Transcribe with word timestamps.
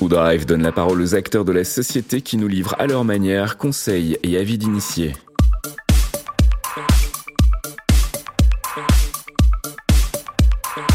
Ou 0.00 0.08
Drive 0.08 0.46
donne 0.46 0.62
la 0.62 0.72
parole 0.72 1.00
aux 1.00 1.14
acteurs 1.14 1.44
de 1.44 1.52
la 1.52 1.64
société 1.64 2.20
qui 2.20 2.36
nous 2.36 2.48
livrent 2.48 2.76
à 2.78 2.86
leur 2.86 3.04
manière 3.04 3.56
conseils 3.56 4.18
et 4.22 4.36
avis 4.36 4.58
d'initiés. 4.58 5.14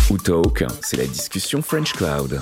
Ou 0.10 0.18
c'est 0.82 0.98
la 0.98 1.06
discussion 1.06 1.62
French 1.62 1.94
Cloud. 1.94 2.40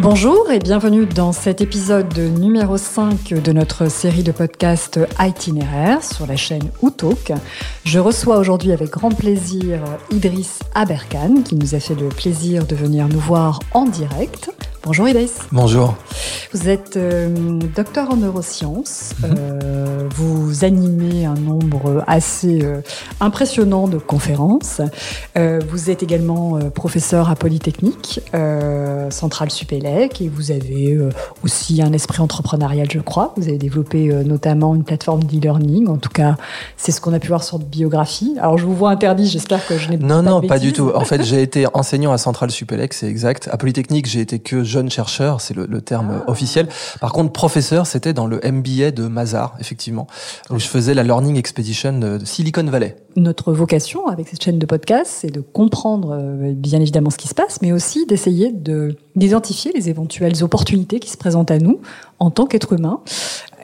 Bonjour 0.00 0.48
et 0.52 0.60
bienvenue 0.60 1.06
dans 1.06 1.32
cet 1.32 1.60
épisode 1.60 2.16
numéro 2.16 2.76
5 2.76 3.34
de 3.42 3.50
notre 3.50 3.90
série 3.90 4.22
de 4.22 4.30
podcasts 4.30 5.00
itinéraire 5.18 6.04
sur 6.04 6.24
la 6.24 6.36
chaîne 6.36 6.70
Outalk. 6.82 7.32
Je 7.84 7.98
reçois 7.98 8.38
aujourd'hui 8.38 8.70
avec 8.70 8.90
grand 8.90 9.10
plaisir 9.10 9.80
Idriss 10.12 10.60
Aberkan 10.76 11.42
qui 11.44 11.56
nous 11.56 11.74
a 11.74 11.80
fait 11.80 11.96
le 11.96 12.10
plaisir 12.10 12.64
de 12.64 12.76
venir 12.76 13.08
nous 13.08 13.18
voir 13.18 13.58
en 13.74 13.86
direct. 13.86 14.50
Bonjour 14.84 15.08
Idriss. 15.08 15.40
Bonjour. 15.50 15.96
Vous 16.52 16.68
êtes 16.68 16.96
euh, 16.96 17.58
docteur 17.74 18.10
en 18.10 18.16
neurosciences. 18.16 19.14
Mhm. 19.20 19.34
Euh, 19.36 19.87
vous 20.14 20.64
animez 20.64 21.26
un 21.26 21.34
nombre 21.34 22.04
assez 22.06 22.62
euh, 22.62 22.80
impressionnant 23.20 23.88
de 23.88 23.98
conférences. 23.98 24.80
vous 25.36 25.90
êtes 25.90 26.02
également 26.02 26.58
professeur 26.70 27.30
à 27.30 27.36
Polytechnique, 27.36 28.20
Centrale 29.10 29.50
Supélec, 29.50 30.20
et 30.20 30.28
vous 30.28 30.50
avez 30.50 30.98
aussi 31.44 31.80
un 31.82 31.92
esprit 31.92 32.20
entrepreneurial, 32.20 32.88
je 32.90 33.00
crois. 33.00 33.34
Vous 33.36 33.48
avez 33.48 33.58
développé 33.58 34.12
notamment 34.24 34.74
une 34.74 34.84
plateforme 34.84 35.24
d'e-learning. 35.24 35.88
En 35.88 35.96
tout 35.96 36.10
cas, 36.10 36.36
c'est 36.76 36.92
ce 36.92 37.00
qu'on 37.00 37.12
a 37.12 37.18
pu 37.18 37.28
voir 37.28 37.42
sur 37.42 37.58
votre 37.58 37.68
biographie. 37.68 38.36
Alors, 38.40 38.58
je 38.58 38.64
vous 38.64 38.74
vois 38.74 38.90
interdit. 38.90 39.26
J'espère 39.26 39.66
que 39.66 39.78
je 39.78 39.88
n'ai 39.90 39.98
pas 39.98 40.06
Non, 40.06 40.22
non, 40.22 40.40
pas 40.40 40.58
du 40.58 40.72
tout. 40.72 40.90
En 40.94 41.04
fait, 41.04 41.22
j'ai 41.22 41.42
été 41.48 41.66
enseignant 41.74 42.12
à 42.12 42.18
Centrale 42.18 42.50
Supélec, 42.50 42.92
c'est 42.94 43.08
exact. 43.08 43.48
À 43.52 43.56
Polytechnique, 43.56 44.06
j'ai 44.06 44.20
été 44.20 44.38
que 44.38 44.64
jeune 44.64 44.90
chercheur, 44.90 45.40
c'est 45.40 45.54
le, 45.54 45.66
le, 45.66 45.80
terme 45.80 46.22
ah. 46.26 46.30
officiel. 46.30 46.68
Par 47.00 47.12
contre, 47.12 47.32
professeur, 47.32 47.86
c'était 47.86 48.12
dans 48.12 48.26
le 48.26 48.40
MBA 48.44 48.90
de 48.90 49.06
Mazar, 49.08 49.54
effectivement, 49.60 49.97
où 50.50 50.58
je 50.58 50.66
faisais 50.66 50.94
la 50.94 51.02
Learning 51.02 51.36
Expedition 51.36 51.98
de 51.98 52.24
Silicon 52.24 52.64
Valley. 52.64 52.96
Notre 53.16 53.52
vocation 53.52 54.06
avec 54.06 54.28
cette 54.28 54.42
chaîne 54.42 54.58
de 54.58 54.66
podcast, 54.66 55.10
c'est 55.12 55.30
de 55.30 55.40
comprendre 55.40 56.12
euh, 56.12 56.52
bien 56.54 56.80
évidemment 56.80 57.10
ce 57.10 57.18
qui 57.18 57.26
se 57.26 57.34
passe, 57.34 57.60
mais 57.62 57.72
aussi 57.72 58.06
d'essayer 58.06 58.52
de 58.52 58.96
d'identifier 59.16 59.72
les 59.74 59.88
éventuelles 59.88 60.44
opportunités 60.44 61.00
qui 61.00 61.10
se 61.10 61.16
présentent 61.16 61.50
à 61.50 61.58
nous 61.58 61.80
en 62.20 62.30
tant 62.30 62.46
qu'être 62.46 62.72
humain 62.72 63.00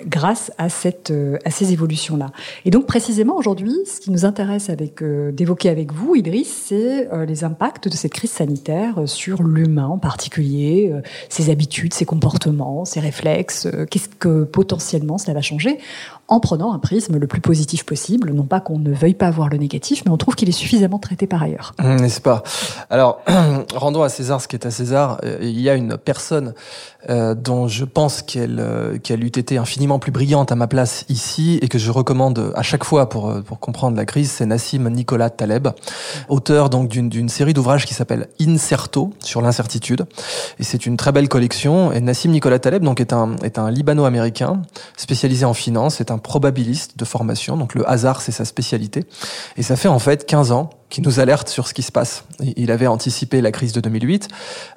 grâce 0.06 0.50
euh, 0.58 1.38
à 1.44 1.50
ces 1.50 1.72
évolutions-là. 1.72 2.32
Et 2.64 2.70
donc 2.70 2.86
précisément 2.86 3.36
aujourd'hui, 3.36 3.72
ce 3.86 4.00
qui 4.00 4.10
nous 4.10 4.24
intéresse 4.24 4.68
euh, 5.02 5.30
d'évoquer 5.30 5.68
avec 5.68 5.92
vous, 5.92 6.16
Idriss, 6.16 6.64
c'est 6.66 7.08
les 7.26 7.44
impacts 7.44 7.86
de 7.86 7.94
cette 7.94 8.12
crise 8.12 8.32
sanitaire 8.32 9.02
sur 9.06 9.44
l'humain 9.44 9.86
en 9.86 9.98
particulier, 9.98 10.92
ses 11.28 11.50
habitudes, 11.50 11.94
ses 11.94 12.04
comportements, 12.04 12.84
ses 12.84 12.98
réflexes. 12.98 13.68
Qu'est-ce 13.90 14.08
que 14.08 14.42
potentiellement 14.42 15.18
cela 15.18 15.34
va 15.34 15.42
changer 15.42 15.78
en 16.28 16.40
prenant 16.40 16.72
un 16.72 16.78
prisme 16.78 17.18
le 17.18 17.26
plus 17.26 17.40
positif 17.40 17.84
possible. 17.84 18.32
Non 18.32 18.44
pas 18.44 18.60
qu'on 18.60 18.78
ne 18.78 18.92
veuille 18.92 19.14
pas 19.14 19.30
voir 19.30 19.48
le 19.48 19.58
négatif, 19.58 20.02
mais 20.04 20.10
on 20.10 20.16
trouve 20.16 20.34
qu'il 20.34 20.48
est 20.48 20.52
suffisamment 20.52 20.98
traité 20.98 21.26
par 21.26 21.42
ailleurs. 21.42 21.74
Mmh, 21.78 21.96
n'est-ce 21.96 22.20
pas? 22.20 22.42
Alors, 22.90 23.20
rendons 23.74 24.02
à 24.02 24.08
César 24.08 24.40
ce 24.40 24.48
qui 24.48 24.56
est 24.56 24.66
à 24.66 24.70
César. 24.70 25.20
Il 25.40 25.60
y 25.60 25.68
a 25.68 25.74
une 25.74 25.96
personne 25.96 26.54
euh, 27.10 27.34
dont 27.34 27.68
je 27.68 27.84
pense 27.84 28.22
qu'elle 28.22 28.60
euh, 28.60 28.98
qu'elle 28.98 29.24
eût 29.24 29.26
été 29.26 29.58
infiniment 29.58 29.98
plus 29.98 30.12
brillante 30.12 30.52
à 30.52 30.54
ma 30.54 30.66
place 30.66 31.04
ici 31.10 31.58
et 31.60 31.68
que 31.68 31.78
je 31.78 31.90
recommande 31.90 32.52
à 32.54 32.62
chaque 32.62 32.82
fois 32.82 33.10
pour 33.10 33.28
euh, 33.28 33.42
pour 33.42 33.60
comprendre 33.60 33.94
la 33.94 34.06
crise, 34.06 34.30
c'est 34.30 34.46
Nassim 34.46 34.88
Nicolas 34.88 35.28
Taleb, 35.28 35.68
auteur 36.30 36.70
donc 36.70 36.88
d'une 36.88 37.28
série 37.28 37.52
d'ouvrages 37.52 37.84
qui 37.84 37.92
s'appelle 37.92 38.28
Incerto 38.40 39.12
sur 39.18 39.42
l'incertitude 39.42 40.06
et 40.58 40.64
c'est 40.64 40.86
une 40.86 40.96
très 40.96 41.12
belle 41.12 41.28
collection 41.28 41.92
et 41.92 42.00
Nassim 42.00 42.30
Nicolas 42.30 42.58
Taleb 42.58 42.82
donc 42.82 43.00
est 43.00 43.12
un 43.12 43.36
est 43.42 43.58
un 43.58 43.70
libano-américain 43.70 44.62
spécialisé 44.96 45.44
en 45.44 45.54
finance, 45.54 46.00
probabiliste 46.18 46.98
de 46.98 47.04
formation 47.04 47.56
donc 47.56 47.74
le 47.74 47.88
hasard 47.88 48.20
c'est 48.20 48.32
sa 48.32 48.44
spécialité 48.44 49.04
et 49.56 49.62
ça 49.62 49.76
fait 49.76 49.88
en 49.88 49.98
fait 49.98 50.26
15 50.26 50.52
ans 50.52 50.70
qui 50.94 51.02
nous 51.02 51.18
alerte 51.18 51.48
sur 51.48 51.66
ce 51.66 51.74
qui 51.74 51.82
se 51.82 51.90
passe. 51.90 52.24
Il 52.56 52.70
avait 52.70 52.86
anticipé 52.86 53.40
la 53.40 53.50
crise 53.50 53.72
de 53.72 53.80
2008, 53.80 54.28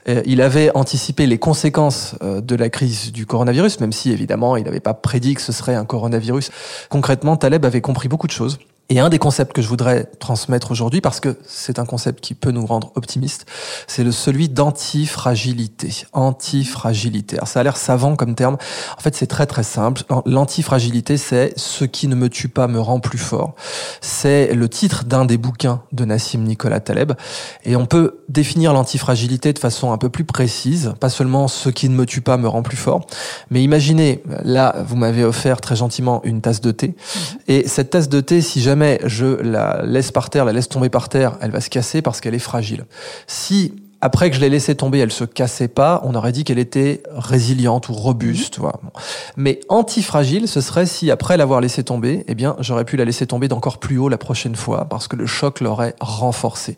euh, 0.10 0.24
il 0.26 0.42
avait 0.42 0.76
anticipé 0.76 1.28
les 1.28 1.38
conséquences 1.38 2.16
euh, 2.24 2.42
de 2.42 2.56
la 2.56 2.70
crise 2.70 3.12
du 3.12 3.28
coronavirus, 3.28 3.80
même 3.82 3.92
si 3.92 4.12
évidemment 4.12 4.58
il 4.58 4.64
n'avait 4.64 4.80
pas 4.80 4.96
prédit 4.96 5.36
que 5.36 5.42
ce 5.42 5.52
serait 5.52 5.76
un 5.76 5.86
coronavirus. 5.86 6.50
Concrètement, 6.90 7.38
Taleb 7.38 7.66
avait 7.66 7.82
compris 7.82 8.08
beaucoup 8.08 8.26
de 8.26 8.32
choses. 8.32 8.58
Et 8.90 9.00
un 9.00 9.10
des 9.10 9.20
concepts 9.20 9.54
que 9.54 9.62
je 9.62 9.68
voudrais 9.68 10.06
transmettre 10.20 10.72
aujourd'hui, 10.72 11.02
parce 11.02 11.20
que 11.20 11.38
c'est 11.46 11.78
un 11.78 11.86
concept 11.86 12.22
qui 12.22 12.34
peut 12.34 12.52
nous 12.52 12.66
rendre 12.66 12.94
optimistes, 12.96 13.46
c'est 13.86 14.04
le 14.04 14.14
celui 14.14 14.48
d'antifragilité. 14.48 16.06
Antifragilité. 16.14 17.36
Alors 17.36 17.50
ça 17.50 17.60
a 17.60 17.64
l'air 17.64 17.76
savant 17.76 18.16
comme 18.16 18.34
terme. 18.34 18.58
En 18.98 19.02
fait, 19.02 19.14
c'est 19.14 19.28
très 19.28 19.46
très 19.46 19.64
simple. 19.64 20.04
L'antifragilité, 20.26 21.18
c'est 21.18 21.52
ce 21.58 21.84
qui 21.84 22.08
ne 22.08 22.16
me 22.16 22.30
tue 22.30 22.48
pas 22.48 22.68
me 22.68 22.80
rend 22.80 23.02
plus 23.02 23.18
fort. 23.18 23.56
C'est 24.00 24.54
le 24.54 24.70
titre 24.70 25.04
d'un 25.04 25.26
des 25.26 25.38
bouquins 25.38 25.82
de 25.92 26.06
Nassim 26.06 26.44
Nicolas 26.44 26.80
Taleb. 26.80 27.12
Et 27.66 27.76
on 27.76 27.86
peut 27.86 28.20
définir 28.30 28.72
l'antifragilité 28.72 29.52
de 29.52 29.60
façon 29.60 29.92
un 29.92 29.98
peu 29.98 30.08
plus 30.08 30.24
précise. 30.24 30.94
Pas 31.02 31.10
seulement 31.10 31.50
ce 31.50 31.70
qui 31.70 31.90
ne 31.90 31.96
me 31.96 32.06
tue 32.06 32.22
pas 32.22 32.38
me 32.38 32.48
rend 32.48 32.64
plus 32.64 32.78
fort. 32.78 33.06
Mais 33.52 33.62
imaginez, 33.62 34.24
là, 34.46 34.76
vous 34.88 34.96
m'avez 34.96 35.26
offert 35.26 35.60
très 35.60 35.76
gentiment 35.76 36.22
une 36.24 36.40
tasse 36.40 36.62
de 36.62 36.72
thé. 36.72 36.88
Mm-hmm. 36.88 37.38
Et 37.50 37.68
cette 37.68 37.90
tasse 37.90 38.08
de 38.08 38.22
thé, 38.22 38.42
si 38.42 38.62
jamais 38.62 38.77
je 39.06 39.26
la 39.26 39.82
laisse 39.84 40.12
par 40.12 40.30
terre, 40.30 40.46
la 40.46 40.54
laisse 40.54 40.70
tomber 40.70 40.90
par 40.90 41.10
terre, 41.10 41.38
elle 41.42 41.52
va 41.52 41.62
se 41.62 41.70
casser 41.70 42.02
parce 42.02 42.22
qu'elle 42.22 42.36
est 42.36 42.40
fragile. 42.40 42.86
Si 43.28 43.74
après 44.00 44.30
que 44.30 44.36
je 44.36 44.42
l'ai 44.42 44.50
laissée 44.50 44.76
tomber, 44.76 45.00
elle 45.00 45.12
se 45.12 45.24
cassait 45.24 45.68
pas, 45.68 46.02
on 46.04 46.14
aurait 46.14 46.32
dit 46.32 46.44
qu'elle 46.44 46.60
était 46.60 47.02
résiliente 47.10 47.90
ou 47.90 47.94
robuste. 47.94 48.60
Voilà. 48.60 48.80
Mais 49.38 49.60
antifragile, 49.70 50.48
ce 50.48 50.62
serait 50.62 50.86
si 50.86 51.10
après 51.10 51.36
l'avoir 51.36 51.62
laissée 51.62 51.84
tomber, 51.84 52.24
eh 52.28 52.36
bien, 52.36 52.56
j'aurais 52.60 52.86
pu 52.86 52.96
la 52.96 53.06
laisser 53.06 53.26
tomber 53.26 53.48
d'encore 53.48 53.80
plus 53.80 53.98
haut 53.98 54.10
la 54.10 54.20
prochaine 54.20 54.56
fois 54.56 54.86
parce 54.86 55.08
que 55.08 55.16
le 55.16 55.26
choc 55.26 55.62
l'aurait 55.62 55.96
renforcée. 56.00 56.78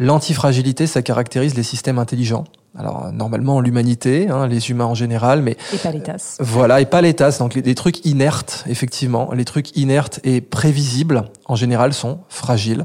L'antifragilité, 0.00 0.88
ça 0.88 1.02
caractérise 1.02 1.54
les 1.54 1.62
systèmes 1.62 1.98
intelligents. 1.98 2.44
Alors 2.76 3.10
normalement 3.12 3.60
l'humanité, 3.60 4.28
hein, 4.28 4.46
les 4.46 4.70
humains 4.70 4.84
en 4.84 4.94
général, 4.94 5.42
mais 5.42 5.56
et 5.72 5.78
pas 5.78 5.90
les 5.90 6.02
tasses. 6.02 6.36
voilà 6.40 6.80
et 6.80 6.86
pas 6.86 7.00
les 7.00 7.14
tasses. 7.14 7.38
Donc 7.38 7.54
les, 7.54 7.74
trucs 7.74 8.04
inertes, 8.04 8.64
effectivement, 8.68 9.32
les 9.32 9.44
trucs 9.44 9.76
inertes 9.76 10.20
et 10.22 10.40
prévisibles 10.40 11.24
en 11.46 11.56
général 11.56 11.92
sont 11.92 12.20
fragiles. 12.28 12.84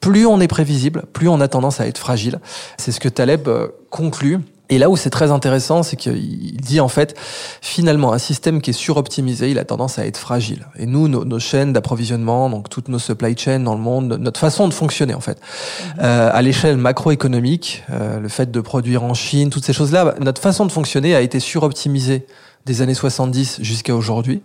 Plus 0.00 0.26
on 0.26 0.40
est 0.40 0.48
prévisible, 0.48 1.04
plus 1.12 1.28
on 1.28 1.40
a 1.40 1.48
tendance 1.48 1.80
à 1.80 1.86
être 1.86 1.98
fragile. 1.98 2.40
C'est 2.78 2.90
ce 2.92 3.00
que 3.00 3.08
Taleb 3.08 3.48
euh, 3.48 3.68
conclut 3.90 4.40
et 4.70 4.78
là 4.78 4.90
où 4.90 4.96
c'est 4.96 5.10
très 5.10 5.30
intéressant, 5.30 5.82
c'est 5.82 5.96
qu'il 5.96 6.56
dit 6.56 6.80
en 6.80 6.88
fait, 6.88 7.16
finalement, 7.62 8.12
un 8.12 8.18
système 8.18 8.60
qui 8.60 8.70
est 8.70 8.74
suroptimisé, 8.74 9.50
il 9.50 9.58
a 9.58 9.64
tendance 9.64 9.98
à 9.98 10.06
être 10.06 10.18
fragile. 10.18 10.66
Et 10.78 10.86
nous, 10.86 11.08
nos, 11.08 11.38
chaînes 11.38 11.72
d'approvisionnement, 11.72 12.50
donc 12.50 12.68
toutes 12.68 12.88
nos 12.88 12.98
supply 12.98 13.36
chains 13.36 13.60
dans 13.60 13.74
le 13.74 13.80
monde, 13.80 14.18
notre 14.20 14.40
façon 14.40 14.68
de 14.68 14.74
fonctionner 14.74 15.14
en 15.14 15.20
fait, 15.20 15.38
mhm. 15.38 15.92
euh, 16.02 16.30
à 16.32 16.42
l'échelle 16.42 16.76
macroéconomique, 16.76 17.84
euh, 17.90 18.20
le 18.20 18.28
fait 18.28 18.50
de 18.50 18.60
produire 18.60 19.04
en 19.04 19.14
Chine, 19.14 19.50
toutes 19.50 19.64
ces 19.64 19.72
choses-là, 19.72 20.14
notre 20.20 20.42
façon 20.42 20.66
de 20.66 20.72
fonctionner 20.72 21.14
a 21.14 21.20
été 21.20 21.40
suroptimisée 21.40 22.26
des 22.68 22.82
années 22.82 22.94
70 22.94 23.58
jusqu'à 23.62 23.96
aujourd'hui, 23.96 24.42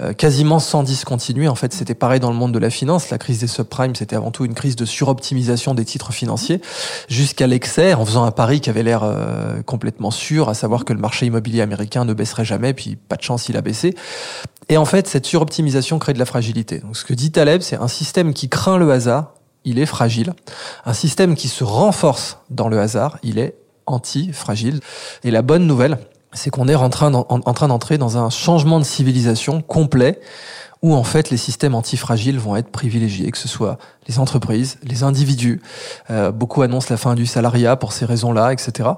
euh, 0.00 0.12
quasiment 0.12 0.58
sans 0.58 0.82
discontinuer. 0.82 1.46
En 1.46 1.54
fait, 1.54 1.72
c'était 1.72 1.94
pareil 1.94 2.18
dans 2.18 2.30
le 2.30 2.36
monde 2.36 2.52
de 2.52 2.58
la 2.58 2.70
finance. 2.70 3.10
La 3.10 3.18
crise 3.18 3.40
des 3.40 3.46
subprimes, 3.46 3.94
c'était 3.94 4.16
avant 4.16 4.30
tout 4.30 4.44
une 4.44 4.54
crise 4.54 4.74
de 4.74 4.84
suroptimisation 4.84 5.74
des 5.74 5.84
titres 5.84 6.12
financiers, 6.12 6.60
jusqu'à 7.08 7.46
l'excès, 7.46 7.94
en 7.94 8.04
faisant 8.04 8.24
un 8.24 8.30
pari 8.30 8.60
qui 8.60 8.70
avait 8.70 8.82
l'air 8.82 9.02
euh, 9.04 9.62
complètement 9.62 10.10
sûr, 10.10 10.48
à 10.48 10.54
savoir 10.54 10.84
que 10.84 10.92
le 10.92 10.98
marché 10.98 11.26
immobilier 11.26 11.60
américain 11.60 12.04
ne 12.04 12.14
baisserait 12.14 12.44
jamais, 12.44 12.72
puis 12.72 12.96
pas 12.96 13.16
de 13.16 13.22
chance, 13.22 13.48
il 13.48 13.56
a 13.56 13.60
baissé. 13.60 13.94
Et 14.70 14.76
en 14.76 14.84
fait, 14.84 15.06
cette 15.06 15.26
suroptimisation 15.26 15.98
crée 15.98 16.14
de 16.14 16.18
la 16.18 16.26
fragilité. 16.26 16.78
Donc, 16.78 16.96
ce 16.96 17.04
que 17.04 17.14
dit 17.14 17.30
Taleb, 17.30 17.60
c'est 17.60 17.76
un 17.76 17.88
système 17.88 18.32
qui 18.32 18.48
craint 18.48 18.78
le 18.78 18.90
hasard, 18.90 19.34
il 19.64 19.78
est 19.78 19.86
fragile. 19.86 20.32
Un 20.86 20.94
système 20.94 21.34
qui 21.34 21.48
se 21.48 21.64
renforce 21.64 22.38
dans 22.48 22.68
le 22.68 22.80
hasard, 22.80 23.18
il 23.22 23.38
est 23.38 23.54
anti-fragile. 23.86 24.80
Et 25.24 25.30
la 25.30 25.42
bonne 25.42 25.66
nouvelle, 25.66 25.98
c'est 26.38 26.50
qu'on 26.50 26.68
est 26.68 26.74
en 26.74 26.88
train 26.88 27.10
d'entrer 27.10 27.98
dans 27.98 28.16
un 28.16 28.30
changement 28.30 28.78
de 28.78 28.84
civilisation 28.84 29.60
complet 29.60 30.20
où 30.82 30.94
en 30.94 31.02
fait 31.02 31.30
les 31.30 31.36
systèmes 31.36 31.74
antifragiles 31.74 32.38
vont 32.38 32.56
être 32.56 32.70
privilégiés, 32.70 33.30
que 33.30 33.38
ce 33.38 33.48
soit 33.48 33.78
les 34.06 34.18
entreprises, 34.18 34.78
les 34.82 35.02
individus. 35.02 35.60
Euh, 36.10 36.32
beaucoup 36.32 36.62
annoncent 36.62 36.86
la 36.90 36.96
fin 36.96 37.14
du 37.14 37.26
salariat 37.26 37.76
pour 37.76 37.92
ces 37.92 38.04
raisons-là, 38.04 38.52
etc. 38.52 38.90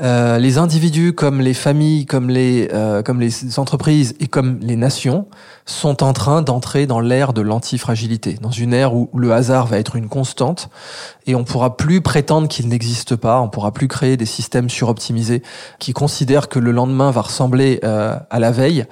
Euh, 0.00 0.38
les 0.38 0.58
individus, 0.58 1.12
comme 1.12 1.40
les 1.40 1.54
familles, 1.54 2.06
comme 2.06 2.28
les 2.28 2.68
euh, 2.72 3.02
comme 3.02 3.20
les 3.20 3.58
entreprises 3.58 4.14
et 4.20 4.26
comme 4.26 4.58
les 4.60 4.76
nations, 4.76 5.26
sont 5.64 6.02
en 6.02 6.12
train 6.12 6.42
d'entrer 6.42 6.86
dans 6.86 7.00
l'ère 7.00 7.32
de 7.32 7.42
l'antifragilité, 7.42 8.38
dans 8.40 8.50
une 8.50 8.72
ère 8.72 8.94
où 8.94 9.10
le 9.14 9.32
hasard 9.32 9.66
va 9.66 9.78
être 9.78 9.96
une 9.96 10.08
constante 10.08 10.70
et 11.26 11.34
on 11.34 11.44
pourra 11.44 11.76
plus 11.76 12.00
prétendre 12.00 12.48
qu'il 12.48 12.68
n'existe 12.68 13.14
pas, 13.14 13.40
on 13.40 13.48
pourra 13.48 13.70
plus 13.70 13.86
créer 13.86 14.16
des 14.16 14.26
systèmes 14.26 14.70
suroptimisés 14.70 15.42
qui 15.78 15.92
considèrent 15.92 16.48
que 16.48 16.58
le 16.58 16.72
lendemain 16.72 17.10
va 17.10 17.20
ressembler 17.20 17.80
euh, 17.84 18.16
à 18.30 18.38
la 18.38 18.50
veille. 18.50 18.86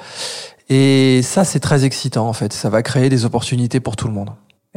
Et 0.68 1.20
ça, 1.22 1.44
c'est 1.44 1.60
très 1.60 1.84
excitant 1.84 2.28
en 2.28 2.32
fait. 2.32 2.52
Ça 2.52 2.68
va 2.70 2.82
créer 2.82 3.08
des 3.08 3.24
opportunités 3.24 3.80
pour 3.80 3.96
tout 3.96 4.08
le 4.08 4.14
monde. 4.14 4.30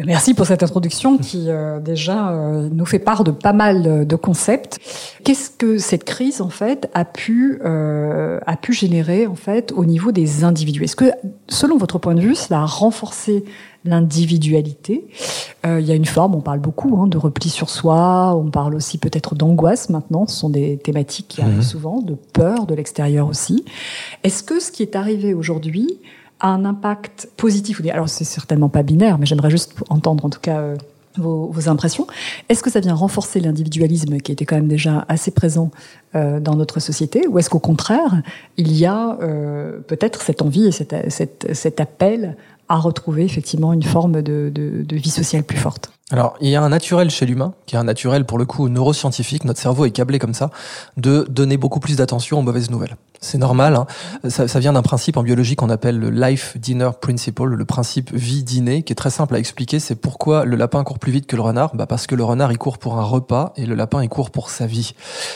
Merci 0.06 0.34
pour 0.34 0.46
cette 0.46 0.64
introduction 0.64 1.18
qui 1.18 1.46
euh, 1.50 1.80
déjà 1.80 2.32
euh, 2.32 2.70
nous 2.72 2.86
fait 2.86 3.00
part 3.00 3.24
de 3.24 3.32
pas 3.32 3.54
mal 3.54 4.08
de 4.08 4.16
concepts. 4.16 4.80
Qu'est-ce 5.24 5.50
que 5.50 5.78
cette 5.78 6.06
crise 6.06 6.42
en 6.42 6.50
fait 6.50 6.90
a 6.94 7.04
pu 7.04 7.60
euh, 7.66 8.40
a 8.46 8.56
pu 8.56 8.72
générer 8.72 9.28
en 9.28 9.36
fait 9.36 9.74
au 9.74 9.84
niveau 9.86 10.12
des 10.12 10.44
individus? 10.44 10.84
Est-ce 10.84 10.96
que 10.96 11.12
selon 11.50 11.78
votre 11.78 12.00
point 12.00 12.16
de 12.16 12.22
vue, 12.22 12.36
cela 12.36 12.62
a 12.62 12.66
renforcé 12.66 13.44
l'individualité 13.86 15.08
Il 15.66 15.82
y 15.82 15.92
a 15.92 15.96
une 15.96 16.06
forme, 16.06 16.36
on 16.36 16.42
parle 16.42 16.60
beaucoup 16.60 17.00
hein, 17.02 17.08
de 17.08 17.18
repli 17.18 17.50
sur 17.50 17.70
soi, 17.70 18.36
on 18.36 18.50
parle 18.50 18.76
aussi 18.76 18.98
peut-être 18.98 19.36
d'angoisse 19.36 19.90
maintenant. 19.90 20.26
Ce 20.28 20.36
sont 20.38 20.50
des 20.50 20.78
thématiques 20.78 21.28
qui 21.28 21.42
arrivent 21.42 21.56
mhm. 21.58 21.62
souvent, 21.62 22.02
de 22.02 22.16
peur 22.34 22.66
de 22.66 22.76
l'extérieur 22.76 23.28
aussi. 23.28 23.66
Est-ce 24.24 24.44
que 24.44 24.60
ce 24.60 24.72
qui 24.72 24.84
est 24.84 24.96
arrivé 24.96 25.34
aujourd'hui 25.34 26.00
a 26.40 26.50
un 26.50 26.66
impact 26.66 27.30
positif 27.38 27.80
ou 27.80 27.90
alors 27.90 28.10
c'est 28.10 28.24
certainement 28.24 28.70
pas 28.70 28.84
binaire, 28.84 29.18
mais 29.18 29.26
j'aimerais 29.26 29.50
juste 29.50 29.74
entendre 29.90 30.26
en 30.26 30.30
tout 30.30 30.40
cas 30.40 30.60
euh, 30.60 30.76
vos, 31.18 31.70
impressions. 31.70 32.08
Est-ce 32.48 32.64
que 32.64 32.70
ça 32.70 32.80
vient 32.80 32.94
renforcer 32.94 33.40
l'individualisme 33.40 34.18
qui 34.20 34.32
était 34.32 34.46
quand 34.46 34.56
même 34.56 34.68
déjà 34.68 35.06
assez 35.10 35.32
présent 35.32 35.72
euh, 36.16 36.40
dans 36.40 36.56
notre 36.56 36.80
société, 36.80 37.28
ou 37.28 37.38
est-ce 37.38 37.50
qu'au 37.50 37.60
contraire 37.60 38.22
il 38.58 38.72
y 38.76 38.86
a 38.86 39.18
euh, 39.22 39.80
peut-être 39.80 40.22
cette 40.22 40.42
envie 40.42 40.66
et 40.68 40.72
cet 40.72 41.80
appel 41.80 42.36
à 42.68 42.78
retrouver 42.78 43.24
effectivement 43.24 43.74
une 43.74 43.84
forme 43.84 44.22
de, 44.22 44.52
vie 44.92 45.10
sociale 45.10 45.44
plus 45.44 45.58
forte? 45.58 45.92
Alors, 46.12 46.36
il 46.42 46.50
y 46.50 46.56
a 46.56 46.64
un 46.64 46.70
naturel 46.70 47.12
chez 47.12 47.28
l'humain, 47.28 47.54
qui 47.68 47.76
est 47.76 47.80
un 47.80 47.84
naturel 47.84 48.26
pour 48.26 48.40
le 48.40 48.46
coup 48.46 48.68
neuroscientifique, 48.68 49.46
notre 49.46 49.60
cerveau 49.60 49.86
est 49.86 49.92
câblé 49.92 50.18
comme 50.18 50.34
ça, 50.34 50.50
de 50.98 51.28
donner 51.30 51.58
beaucoup 51.58 51.80
plus 51.80 51.98
d'attention 51.98 52.40
aux 52.40 52.42
mauvaises 52.42 52.72
nouvelles. 52.72 52.96
C'est 53.22 53.38
normal, 53.38 53.76
hein. 53.76 53.86
ça, 54.30 54.48
ça, 54.48 54.60
vient 54.60 54.74
d'un 54.74 54.82
principe 54.82 55.18
en 55.18 55.24
biologie 55.24 55.56
qu'on 55.56 55.70
appelle 55.70 56.00
le 56.00 56.10
life 56.10 56.58
dinner 56.58 56.90
principle, 57.00 57.54
le 57.54 57.66
principe 57.66 58.12
vie-dîner, 58.14 58.82
qui 58.82 58.94
est 58.94 58.96
très 58.96 59.10
simple 59.10 59.36
à 59.36 59.40
expliquer. 59.40 59.80
C'est 59.80 59.96
pourquoi 59.96 60.46
le 60.46 60.56
lapin 60.56 60.84
court 60.84 61.00
plus 61.00 61.12
vite 61.12 61.28
que 61.28 61.36
le 61.36 61.42
renard? 61.42 61.76
Bah 61.76 61.86
Parce 61.86 62.08
que 62.08 62.16
le 62.16 62.24
renard, 62.24 62.52
il 62.52 62.58
court 62.58 62.78
pour 62.78 62.98
un 62.98 63.04
repas 63.04 63.52
et 63.58 63.66
le 63.66 63.76
lapin, 63.76 64.02
il 64.02 64.10
court 64.10 64.32
pour 64.32 64.50
sa 64.50 64.66
vie. 64.66 64.94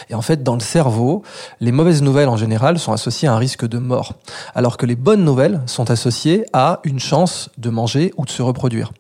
Et 0.10 0.16
en 0.16 0.22
fait, 0.22 0.44
dans 0.44 0.54
le 0.54 0.62
cerveau, 0.64 1.22
les 1.60 1.72
mauvaises 1.72 2.02
nouvelles 2.02 2.30
en 2.30 2.38
général 2.38 2.80
sont 2.80 2.92
associées 2.92 3.28
à 3.28 3.34
un 3.34 3.38
risque 3.38 3.68
de 3.68 3.78
mort, 3.78 4.14
alors 4.56 4.78
que 4.78 4.86
les 4.86 4.96
bonnes 4.96 5.24
nouvelles 5.24 5.62
sont 5.68 5.92
associées 5.92 6.46
à 6.54 6.80
une 6.84 7.00
chance 7.00 7.50
de 7.58 7.70
manger 7.70 8.14
ou 8.18 8.26
de 8.26 8.30
se 8.32 8.42
reproduire. 8.42 8.92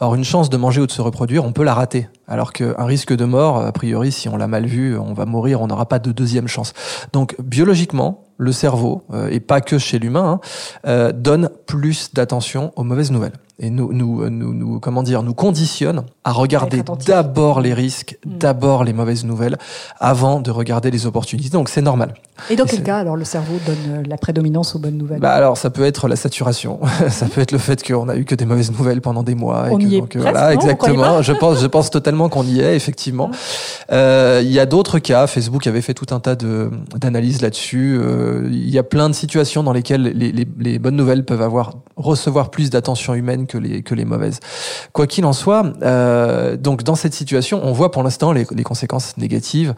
Or, 0.00 0.14
une 0.14 0.24
chance 0.24 0.48
de 0.48 0.56
manger 0.56 0.80
ou 0.80 0.86
de 0.86 0.92
se 0.92 1.02
reproduire, 1.02 1.44
on 1.44 1.52
peut 1.52 1.64
la 1.64 1.74
rater. 1.74 2.08
Alors 2.26 2.52
qu'un 2.52 2.84
risque 2.84 3.14
de 3.14 3.24
mort, 3.24 3.58
a 3.58 3.72
priori, 3.72 4.12
si 4.12 4.28
on 4.28 4.36
l'a 4.36 4.46
mal 4.46 4.66
vu, 4.66 4.98
on 4.98 5.12
va 5.12 5.26
mourir, 5.26 5.60
on 5.60 5.66
n'aura 5.66 5.86
pas 5.86 5.98
de 5.98 6.12
deuxième 6.12 6.48
chance. 6.48 6.72
Donc, 7.12 7.34
biologiquement, 7.40 8.27
le 8.38 8.52
cerveau, 8.52 9.02
euh, 9.12 9.28
et 9.30 9.40
pas 9.40 9.60
que 9.60 9.78
chez 9.78 9.98
l'humain, 9.98 10.40
hein, 10.40 10.48
euh, 10.86 11.12
donne 11.12 11.50
plus 11.66 12.14
d'attention 12.14 12.72
aux 12.76 12.84
mauvaises 12.84 13.10
nouvelles 13.10 13.32
et 13.60 13.70
nous, 13.70 13.92
nous, 13.92 14.30
nous, 14.30 14.54
nous, 14.54 14.78
comment 14.78 15.02
dire, 15.02 15.24
nous 15.24 15.34
conditionne 15.34 16.04
à 16.22 16.30
regarder 16.30 16.82
d'abord 17.04 17.60
les 17.60 17.74
risques, 17.74 18.16
hmm. 18.24 18.38
d'abord 18.38 18.84
les 18.84 18.92
mauvaises 18.92 19.24
nouvelles, 19.24 19.56
avant 19.98 20.40
de 20.40 20.52
regarder 20.52 20.92
les 20.92 21.06
opportunités. 21.06 21.48
Donc 21.48 21.68
c'est 21.68 21.82
normal. 21.82 22.14
Et 22.50 22.56
dans 22.56 22.66
quel 22.66 22.84
cas, 22.84 22.98
alors, 22.98 23.16
le 23.16 23.24
cerveau 23.24 23.54
donne 23.66 23.76
euh, 23.88 24.02
la 24.06 24.16
prédominance 24.16 24.76
aux 24.76 24.78
bonnes 24.78 24.96
nouvelles? 24.96 25.18
Bah 25.18 25.32
alors, 25.32 25.56
ça 25.56 25.70
peut 25.70 25.82
être 25.82 26.06
la 26.06 26.14
saturation, 26.14 26.78
ça 27.08 27.26
peut 27.26 27.40
être 27.40 27.50
le 27.50 27.58
fait 27.58 27.84
qu'on 27.84 28.08
a 28.08 28.16
eu 28.16 28.24
que 28.24 28.36
des 28.36 28.44
mauvaises 28.44 28.70
nouvelles 28.70 29.00
pendant 29.00 29.24
des 29.24 29.34
mois. 29.34 29.66
On 29.72 29.80
et 29.80 29.84
y 29.84 29.96
est 29.96 30.16
voilà, 30.16 30.54
exactement. 30.54 31.20
Je 31.22 31.32
pense, 31.32 31.60
je 31.60 31.66
pense 31.66 31.90
totalement 31.90 32.28
qu'on 32.28 32.44
y 32.44 32.60
est, 32.60 32.76
effectivement. 32.76 33.30
Euh, 33.90 34.40
il 34.44 34.52
y 34.52 34.60
a 34.60 34.66
d'autres 34.66 35.00
cas. 35.00 35.26
Facebook 35.26 35.66
avait 35.66 35.82
fait 35.82 35.94
tout 35.94 36.14
un 36.14 36.20
tas 36.20 36.36
de 36.36 36.70
d'analyses 36.94 37.42
là-dessus. 37.42 37.98
Euh, 38.00 38.27
il 38.50 38.70
y 38.70 38.78
a 38.78 38.82
plein 38.82 39.08
de 39.08 39.14
situations 39.14 39.62
dans 39.62 39.72
lesquelles 39.72 40.02
les, 40.02 40.32
les, 40.32 40.46
les 40.58 40.78
bonnes 40.78 40.96
nouvelles 40.96 41.24
peuvent 41.24 41.42
avoir 41.42 41.72
recevoir 41.96 42.50
plus 42.50 42.70
d'attention 42.70 43.14
humaine 43.14 43.46
que 43.46 43.58
les, 43.58 43.82
que 43.82 43.94
les 43.94 44.04
mauvaises. 44.04 44.40
Quoi 44.92 45.06
qu'il 45.06 45.24
en 45.24 45.32
soit, 45.32 45.72
euh, 45.82 46.56
donc 46.56 46.82
dans 46.82 46.94
cette 46.94 47.14
situation, 47.14 47.60
on 47.64 47.72
voit 47.72 47.90
pour 47.90 48.02
l'instant 48.02 48.32
les, 48.32 48.46
les, 48.54 48.62
conséquences 48.62 49.16
négatives 49.16 49.74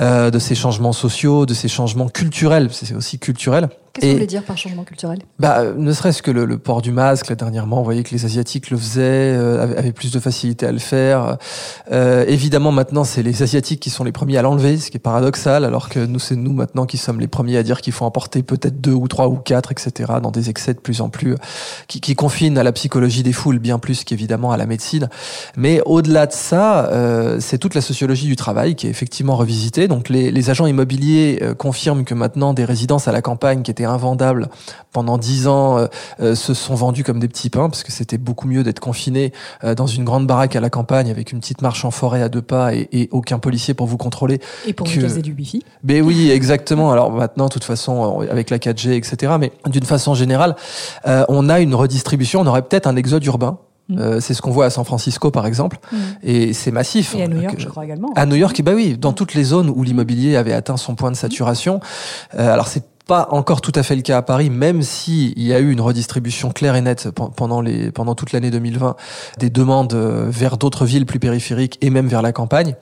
euh, 0.00 0.30
de 0.30 0.38
ces 0.38 0.54
changements 0.54 0.92
sociaux, 0.92 1.46
de 1.46 1.54
ces 1.54 1.68
changements 1.68 2.08
culturels, 2.08 2.68
c'est 2.72 2.94
aussi 2.94 3.18
culturel. 3.18 3.68
Qu'est-ce 3.92 4.06
que 4.06 4.10
vous 4.10 4.16
voulez 4.18 4.26
dire 4.26 4.44
par 4.44 4.56
changement 4.56 4.84
culturel? 4.84 5.18
Bah, 5.38 5.64
Ne 5.76 5.92
serait-ce 5.92 6.22
que 6.22 6.30
le, 6.30 6.44
le, 6.44 6.58
port 6.58 6.80
du 6.80 6.92
masque, 6.92 7.28
là, 7.28 7.34
dernièrement, 7.34 7.80
on 7.80 7.82
voyait 7.82 8.04
que 8.04 8.12
les 8.12 8.24
Asiatiques 8.24 8.70
le 8.70 8.76
faisaient, 8.76 9.00
euh, 9.02 9.78
avaient, 9.78 9.92
plus 9.92 10.12
de 10.12 10.20
facilité 10.20 10.66
à 10.66 10.72
le 10.72 10.78
faire. 10.78 11.38
Euh, 11.90 12.24
évidemment, 12.28 12.70
maintenant, 12.70 13.02
c'est 13.02 13.22
les 13.22 13.42
Asiatiques 13.42 13.80
qui 13.80 13.90
sont 13.90 14.04
les 14.04 14.12
premiers 14.12 14.36
à 14.38 14.42
l'enlever, 14.42 14.78
ce 14.78 14.90
qui 14.90 14.96
est 14.96 15.00
paradoxal, 15.00 15.64
alors 15.64 15.88
que 15.88 15.98
nous, 15.98 16.20
c'est 16.20 16.36
nous 16.36 16.52
maintenant 16.52 16.86
qui 16.86 16.98
sommes 16.98 17.18
les 17.18 17.26
premiers 17.26 17.56
à 17.56 17.64
dire 17.64 17.80
qu'il 17.80 17.92
faut 17.92 18.04
en 18.04 18.12
porter 18.12 18.44
peut-être 18.44 18.80
deux 18.80 18.92
ou 18.92 19.08
trois 19.08 19.28
ou 19.28 19.36
quatre, 19.36 19.72
etc., 19.72 20.12
dans 20.22 20.30
des 20.30 20.50
excès 20.50 20.72
de 20.74 20.78
plus 20.78 21.00
en 21.00 21.08
plus, 21.08 21.34
qui, 21.88 22.00
qui 22.00 22.14
confinent 22.14 22.58
à 22.58 22.62
la 22.62 22.72
psychologie 22.72 23.24
des 23.24 23.32
foules 23.32 23.58
bien 23.58 23.80
plus 23.80 24.04
qu'évidemment 24.04 24.52
à 24.52 24.56
la 24.56 24.66
médecine. 24.66 25.08
Mais 25.56 25.80
au-delà 25.84 26.26
de 26.26 26.32
ça, 26.32 26.86
euh, 26.86 27.38
c'est 27.40 27.58
toute 27.58 27.74
la 27.74 27.80
sociologie 27.80 28.26
du 28.26 28.36
travail 28.36 28.76
qui 28.76 28.86
est 28.86 28.90
effectivement 28.90 29.34
revisitée. 29.34 29.88
Donc 29.88 30.08
les, 30.08 30.30
les 30.30 30.50
agents 30.50 30.66
immobiliers 30.66 31.40
euh, 31.42 31.54
confirment 31.54 32.04
que 32.04 32.14
maintenant, 32.14 32.54
des 32.54 32.64
résidences 32.64 33.08
à 33.08 33.12
la 33.12 33.22
campagne 33.22 33.62
qui 33.62 33.70
étaient 33.70 33.79
invendables 33.84 34.48
pendant 34.92 35.18
dix 35.18 35.46
ans 35.46 35.78
euh, 35.78 35.86
euh, 36.20 36.34
se 36.34 36.54
sont 36.54 36.74
vendus 36.74 37.04
comme 37.04 37.20
des 37.20 37.28
petits 37.28 37.50
pains 37.50 37.68
parce 37.68 37.82
que 37.82 37.92
c'était 37.92 38.18
beaucoup 38.18 38.48
mieux 38.48 38.62
d'être 38.62 38.80
confiné 38.80 39.32
euh, 39.64 39.74
dans 39.74 39.86
une 39.86 40.04
grande 40.04 40.26
baraque 40.26 40.56
à 40.56 40.60
la 40.60 40.70
campagne 40.70 41.10
avec 41.10 41.32
une 41.32 41.40
petite 41.40 41.62
marche 41.62 41.84
en 41.84 41.90
forêt 41.90 42.22
à 42.22 42.28
deux 42.28 42.42
pas 42.42 42.74
et, 42.74 42.88
et 42.92 43.08
aucun 43.12 43.38
policier 43.38 43.74
pour 43.74 43.86
vous 43.86 43.96
contrôler. 43.96 44.40
Et 44.66 44.72
pour 44.72 44.86
que... 44.86 44.92
utiliser 44.92 45.22
du 45.22 45.32
wifi. 45.32 45.62
Ben 45.84 46.02
oui, 46.02 46.30
exactement. 46.30 46.90
Alors 46.90 47.12
maintenant, 47.12 47.46
de 47.46 47.52
toute 47.52 47.64
façon, 47.64 48.20
avec 48.30 48.50
la 48.50 48.58
4G, 48.58 48.92
etc. 48.92 49.34
Mais 49.38 49.52
d'une 49.66 49.84
façon 49.84 50.14
générale, 50.14 50.56
on 51.04 51.48
a 51.48 51.60
une 51.60 51.74
redistribution. 51.74 52.40
On 52.40 52.46
aurait 52.46 52.62
peut-être 52.62 52.86
un 52.86 52.96
exode 52.96 53.24
urbain 53.24 53.58
mm. 53.88 54.20
c'est 54.20 54.34
ce 54.34 54.42
qu'on 54.42 54.50
voit 54.50 54.66
à 54.66 54.70
San 54.70 54.84
Francisco, 54.84 55.30
par 55.30 55.46
exemple, 55.46 55.78
mm. 55.92 55.96
et 56.22 56.52
c'est 56.52 56.70
massif. 56.70 57.14
Et 57.14 57.22
à 57.22 57.28
New 57.28 57.40
York, 57.40 57.56
je 57.58 57.68
crois 57.68 57.84
également. 57.84 58.12
À 58.16 58.26
New 58.26 58.36
York, 58.36 58.60
bah 58.62 58.72
oui, 58.74 58.96
dans 58.98 59.12
toutes 59.12 59.34
les 59.34 59.44
zones 59.44 59.70
où 59.70 59.82
l'immobilier 59.82 60.36
avait 60.36 60.52
atteint 60.52 60.76
son 60.76 60.94
point 60.94 61.10
de 61.10 61.16
saturation. 61.16 61.80
alors 62.32 62.68
c'est 62.68 62.84
pas 63.10 63.26
encore 63.32 63.60
tout 63.60 63.72
à 63.74 63.82
fait 63.82 63.96
le 63.96 64.02
cas 64.02 64.18
à 64.18 64.22
Paris, 64.22 64.50
même 64.50 64.82
si 64.82 65.34
il 65.36 65.42
y 65.42 65.52
a 65.52 65.58
eu 65.58 65.72
une 65.72 65.80
redistribution 65.80 66.52
claire 66.52 66.76
et 66.76 66.80
nette 66.80 67.10
pendant 67.10 67.60
les 67.60 67.90
pendant 67.90 68.14
toute 68.14 68.30
l'année 68.30 68.52
2020 68.52 68.94
des 69.36 69.50
demandes 69.50 69.94
euh, 69.94 70.26
vers 70.28 70.56
d'autres 70.56 70.84
villes 70.84 71.06
plus 71.06 71.18
périphériques 71.18 71.76
et 71.80 71.90
même 71.90 72.06
vers 72.06 72.22
la 72.22 72.30
campagne. 72.30 72.76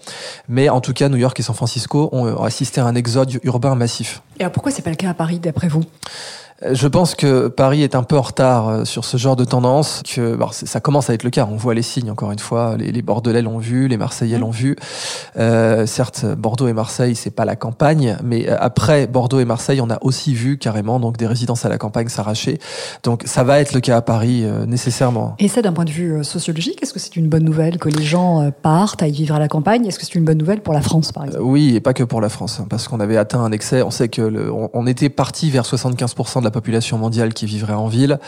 Mais 0.46 0.68
en 0.68 0.82
tout 0.82 0.92
cas, 0.92 1.08
New 1.08 1.16
York 1.16 1.40
et 1.40 1.42
San 1.42 1.56
Francisco 1.56 2.10
ont 2.12 2.42
assisté 2.42 2.78
à 2.78 2.84
un 2.84 2.94
exode 2.94 3.40
urbain 3.42 3.74
massif. 3.74 4.20
Et 4.38 4.42
alors 4.42 4.52
pourquoi 4.52 4.70
c'est 4.70 4.82
pas 4.82 4.90
le 4.90 4.96
cas 4.96 5.08
à 5.08 5.14
Paris 5.14 5.38
d'après 5.38 5.68
vous? 5.68 5.84
Je 6.72 6.88
pense 6.88 7.14
que 7.14 7.46
Paris 7.48 7.82
est 7.82 7.94
un 7.94 8.02
peu 8.02 8.16
en 8.16 8.22
retard 8.22 8.68
euh, 8.68 8.84
sur 8.84 9.04
ce 9.04 9.16
genre 9.16 9.36
de 9.36 9.44
tendance. 9.44 10.02
Que 10.02 10.36
ça 10.50 10.80
commence 10.80 11.08
à 11.08 11.14
être 11.14 11.22
le 11.22 11.30
cas. 11.30 11.46
On 11.50 11.56
voit 11.56 11.74
les 11.74 11.82
signes 11.82 12.10
encore 12.10 12.32
une 12.32 12.38
fois. 12.38 12.76
Les, 12.76 12.90
les 12.90 13.02
Bordelais 13.02 13.42
l'ont 13.42 13.58
vu, 13.58 13.86
les 13.86 13.96
Marseillais 13.96 14.38
mmh. 14.38 14.40
l'ont 14.40 14.50
vu. 14.50 14.76
Euh, 15.36 15.86
certes, 15.86 16.24
Bordeaux 16.36 16.66
et 16.66 16.72
Marseille, 16.72 17.14
c'est 17.14 17.30
pas 17.30 17.44
la 17.44 17.56
campagne, 17.56 18.16
mais 18.24 18.48
euh, 18.48 18.56
après 18.58 19.06
Bordeaux 19.06 19.38
et 19.38 19.44
Marseille, 19.44 19.80
on 19.80 19.90
a 19.90 19.98
aussi 20.02 20.34
vu 20.34 20.58
carrément 20.58 20.98
donc 20.98 21.16
des 21.16 21.26
résidences 21.26 21.64
à 21.64 21.68
la 21.68 21.78
campagne 21.78 22.08
s'arracher. 22.08 22.58
Donc 23.04 23.22
ça 23.24 23.44
va 23.44 23.60
être 23.60 23.72
le 23.72 23.80
cas 23.80 23.96
à 23.96 24.02
Paris 24.02 24.42
euh, 24.44 24.66
nécessairement. 24.66 25.36
Et 25.38 25.48
ça, 25.48 25.62
d'un 25.62 25.72
point 25.72 25.84
de 25.84 25.90
vue 25.90 26.24
sociologique, 26.24 26.82
est-ce 26.82 26.92
que 26.92 26.98
c'est 26.98 27.16
une 27.16 27.28
bonne 27.28 27.44
nouvelle 27.44 27.78
que 27.78 27.88
les 27.88 28.02
gens 28.02 28.50
partent 28.62 29.02
à 29.02 29.08
y 29.08 29.12
vivre 29.12 29.34
à 29.34 29.38
la 29.38 29.48
campagne? 29.48 29.86
Est-ce 29.86 29.98
que 29.98 30.04
c'est 30.04 30.16
une 30.16 30.24
bonne 30.24 30.38
nouvelle 30.38 30.60
pour 30.60 30.74
la 30.74 30.80
France, 30.80 31.12
par 31.12 31.24
exemple? 31.24 31.44
Oui, 31.44 31.76
et 31.76 31.80
pas 31.80 31.94
que 31.94 32.02
pour 32.02 32.20
la 32.20 32.28
France, 32.28 32.58
hein, 32.60 32.66
parce 32.68 32.88
qu'on 32.88 33.00
avait 33.00 33.16
atteint 33.16 33.40
un 33.40 33.52
excès. 33.52 33.82
On 33.82 33.90
sait 33.90 34.08
que 34.08 34.22
le, 34.22 34.52
on, 34.52 34.70
on 34.72 34.86
était 34.86 35.08
parti 35.08 35.50
vers 35.50 35.64
75% 35.64 36.40
de 36.40 36.47
la 36.48 36.50
population 36.50 36.98
mondiale 36.98 37.34
qui 37.34 37.46
vivrait 37.46 37.74
en 37.74 37.88
ville. 37.88 38.18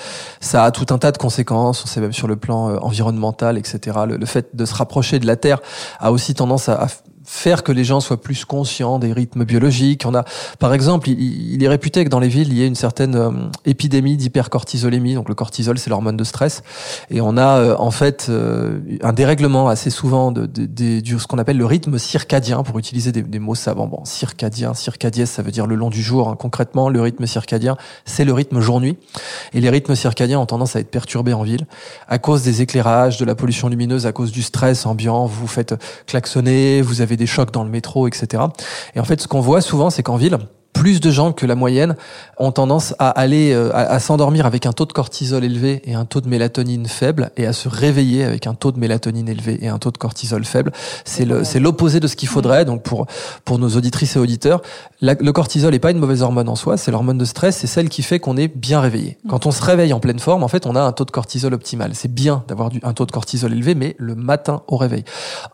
Ça 0.40 0.64
a 0.64 0.70
tout 0.70 0.92
un 0.94 0.98
tas 0.98 1.10
de 1.10 1.18
conséquences, 1.18 1.82
on 1.84 1.86
sait 1.86 2.00
même 2.00 2.12
sur 2.12 2.28
le 2.28 2.36
plan 2.36 2.70
euh, 2.70 2.78
environnemental, 2.82 3.56
etc. 3.58 3.98
Le, 4.06 4.26
fait 4.26 4.54
de 4.54 4.64
se 4.64 4.74
rapprocher 4.74 5.18
de 5.18 5.26
la 5.26 5.36
Terre 5.36 5.60
a 5.98 6.12
aussi 6.12 6.34
tendance 6.34 6.68
à, 6.68 6.86
faire 7.24 7.62
que 7.62 7.72
les 7.72 7.84
gens 7.84 8.00
soient 8.00 8.20
plus 8.20 8.44
conscients 8.44 8.98
des 8.98 9.12
rythmes 9.12 9.44
biologiques. 9.44 10.04
On 10.06 10.14
a, 10.14 10.24
par 10.58 10.72
exemple, 10.72 11.08
il, 11.10 11.62
est 11.62 11.68
réputé 11.68 12.04
que 12.04 12.08
dans 12.08 12.18
les 12.18 12.28
villes, 12.28 12.48
il 12.48 12.58
y 12.58 12.62
a 12.62 12.66
une 12.66 12.74
certaine 12.74 13.14
euh, 13.14 13.30
épidémie 13.66 14.16
d'hypercortisolémie. 14.16 15.14
Donc 15.14 15.28
le 15.28 15.34
cortisol, 15.34 15.78
c'est 15.78 15.90
l'hormone 15.90 16.16
de 16.16 16.24
stress, 16.24 16.62
et 17.10 17.20
on 17.20 17.36
a 17.36 17.58
euh, 17.58 17.76
en 17.78 17.90
fait 17.90 18.26
euh, 18.28 18.80
un 19.02 19.12
dérèglement 19.12 19.68
assez 19.68 19.90
souvent 19.90 20.32
de, 20.32 20.46
de, 20.46 20.66
de, 21.00 21.18
ce 21.18 21.26
qu'on 21.26 21.38
appelle 21.38 21.58
le 21.58 21.66
rythme 21.66 21.98
circadien, 21.98 22.62
pour 22.62 22.78
utiliser 22.78 23.12
des, 23.12 23.38
mots 23.38 23.54
savants. 23.54 23.86
Bon, 23.86 24.04
circadien, 24.04 24.74
circadiès, 24.74 25.30
ça 25.30 25.42
veut 25.42 25.50
dire 25.50 25.66
le 25.66 25.74
long 25.74 25.90
du 25.90 26.02
jour. 26.02 26.28
Hein. 26.28 26.36
Concrètement, 26.38 26.88
le 26.88 27.00
rythme 27.00 27.26
circadien, 27.26 27.76
c'est 28.04 28.24
le 28.24 28.32
rythme 28.32 28.60
jour-nuit, 28.60 28.96
et 29.52 29.60
les 29.60 29.70
rythmes 29.70 29.94
circadiens 29.94 30.38
ont 30.40 30.46
tendance 30.46 30.76
à 30.76 30.80
être 30.80 30.90
perturbés 30.90 31.32
en 31.32 31.42
ville 31.42 31.66
à 32.08 32.18
cause 32.18 32.42
des 32.42 32.62
éclairages, 32.62 33.18
de 33.18 33.24
la 33.24 33.34
pollution 33.34 33.68
lumineuse, 33.68 34.06
à 34.06 34.12
cause 34.12 34.32
du 34.32 34.42
stress 34.42 34.86
ambiant. 34.86 35.26
Vous 35.26 35.46
faites 35.46 35.74
klaxonner, 36.06 36.82
vous 36.82 37.02
avez 37.02 37.09
des 37.16 37.26
chocs 37.26 37.50
dans 37.50 37.64
le 37.64 37.70
métro, 37.70 38.06
etc. 38.08 38.42
Et 38.94 39.00
en 39.00 39.04
fait, 39.04 39.20
ce 39.20 39.28
qu'on 39.28 39.40
voit 39.40 39.60
souvent, 39.60 39.90
c'est 39.90 40.02
qu'en 40.02 40.16
ville, 40.16 40.38
plus 40.80 41.00
de 41.02 41.10
gens 41.10 41.32
que 41.32 41.44
la 41.44 41.56
moyenne 41.56 41.94
ont 42.38 42.52
tendance 42.52 42.94
à 42.98 43.10
aller 43.10 43.52
euh, 43.52 43.70
à, 43.74 44.00
s'endormir 44.00 44.46
avec 44.46 44.64
un 44.64 44.72
taux 44.72 44.86
de 44.86 44.94
cortisol 44.94 45.44
élevé 45.44 45.82
et 45.84 45.92
un 45.92 46.06
taux 46.06 46.22
de 46.22 46.28
mélatonine 46.28 46.86
faible 46.86 47.32
et 47.36 47.44
à 47.44 47.52
se 47.52 47.68
réveiller 47.68 48.24
avec 48.24 48.46
un 48.46 48.54
taux 48.54 48.72
de 48.72 48.78
mélatonine 48.78 49.28
élevé 49.28 49.58
et 49.60 49.68
un 49.68 49.78
taux 49.78 49.90
de 49.90 49.98
cortisol 49.98 50.42
faible. 50.42 50.72
C'est 51.04 51.26
le 51.26 51.44
c'est 51.44 51.60
l'opposé 51.60 52.00
de 52.00 52.06
ce 52.06 52.16
qu'il 52.16 52.30
faudrait. 52.30 52.64
Donc 52.64 52.82
pour 52.82 53.06
pour 53.44 53.58
nos 53.58 53.68
auditrices 53.76 54.16
et 54.16 54.18
auditeurs, 54.18 54.62
le 55.02 55.30
cortisol 55.32 55.72
n'est 55.72 55.78
pas 55.78 55.90
une 55.90 55.98
mauvaise 55.98 56.22
hormone 56.22 56.48
en 56.48 56.56
soi, 56.56 56.78
c'est 56.78 56.90
l'hormone 56.90 57.18
de 57.18 57.26
stress, 57.26 57.58
c'est 57.58 57.66
celle 57.66 57.90
qui 57.90 58.02
fait 58.02 58.18
qu'on 58.18 58.38
est 58.38 58.48
bien 58.48 58.80
réveillé. 58.80 59.18
Quand 59.28 59.44
on 59.44 59.50
se 59.50 59.62
réveille 59.62 59.92
en 59.92 60.00
pleine 60.00 60.18
forme, 60.18 60.42
en 60.42 60.48
fait, 60.48 60.64
on 60.64 60.76
a 60.76 60.80
un 60.80 60.92
taux 60.92 61.04
de 61.04 61.10
cortisol 61.10 61.52
optimal. 61.52 61.94
C'est 61.94 62.12
bien 62.12 62.42
d'avoir 62.48 62.70
un 62.82 62.94
taux 62.94 63.04
de 63.04 63.12
cortisol 63.12 63.52
élevé, 63.52 63.74
mais 63.74 63.96
le 63.98 64.14
matin 64.14 64.62
au 64.66 64.78
réveil. 64.78 65.04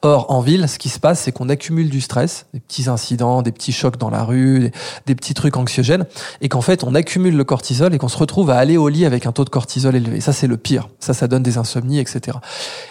Or, 0.03 0.31
en 0.31 0.41
ville, 0.41 0.69
ce 0.69 0.79
qui 0.79 0.89
se 0.89 1.01
passe, 1.01 1.21
c'est 1.21 1.33
qu'on 1.33 1.49
accumule 1.49 1.91
du 1.91 2.01
stress, 2.01 2.47
des 2.55 2.61
petits 2.61 2.89
incidents, 2.89 3.43
des 3.43 3.51
petits 3.51 3.73
chocs 3.73 3.97
dans 3.97 4.11
la 4.11 4.23
rue, 4.23 4.71
des, 5.07 5.16
petits 5.17 5.35
trucs 5.35 5.57
anxiogènes, 5.57 6.07
et 6.41 6.49
qu'en 6.49 6.61
fait, 6.61 6.85
on 6.85 6.95
accumule 6.95 7.37
le 7.37 7.45
cortisol 7.45 7.95
et 7.95 7.99
qu'on 7.99 8.09
se 8.09 8.19
retrouve 8.19 8.51
à 8.51 8.57
aller 8.57 8.77
au 8.77 8.89
lit 8.89 9.05
avec 9.05 9.27
un 9.27 9.33
taux 9.33 9.45
de 9.45 9.51
cortisol 9.51 9.97
élevé. 9.97 10.21
Ça, 10.21 10.33
c'est 10.33 10.47
le 10.47 10.57
pire. 10.57 10.89
Ça, 11.01 11.15
ça 11.15 11.29
donne 11.29 11.43
des 11.43 11.59
insomnies, 11.59 11.99
etc. 11.99 12.39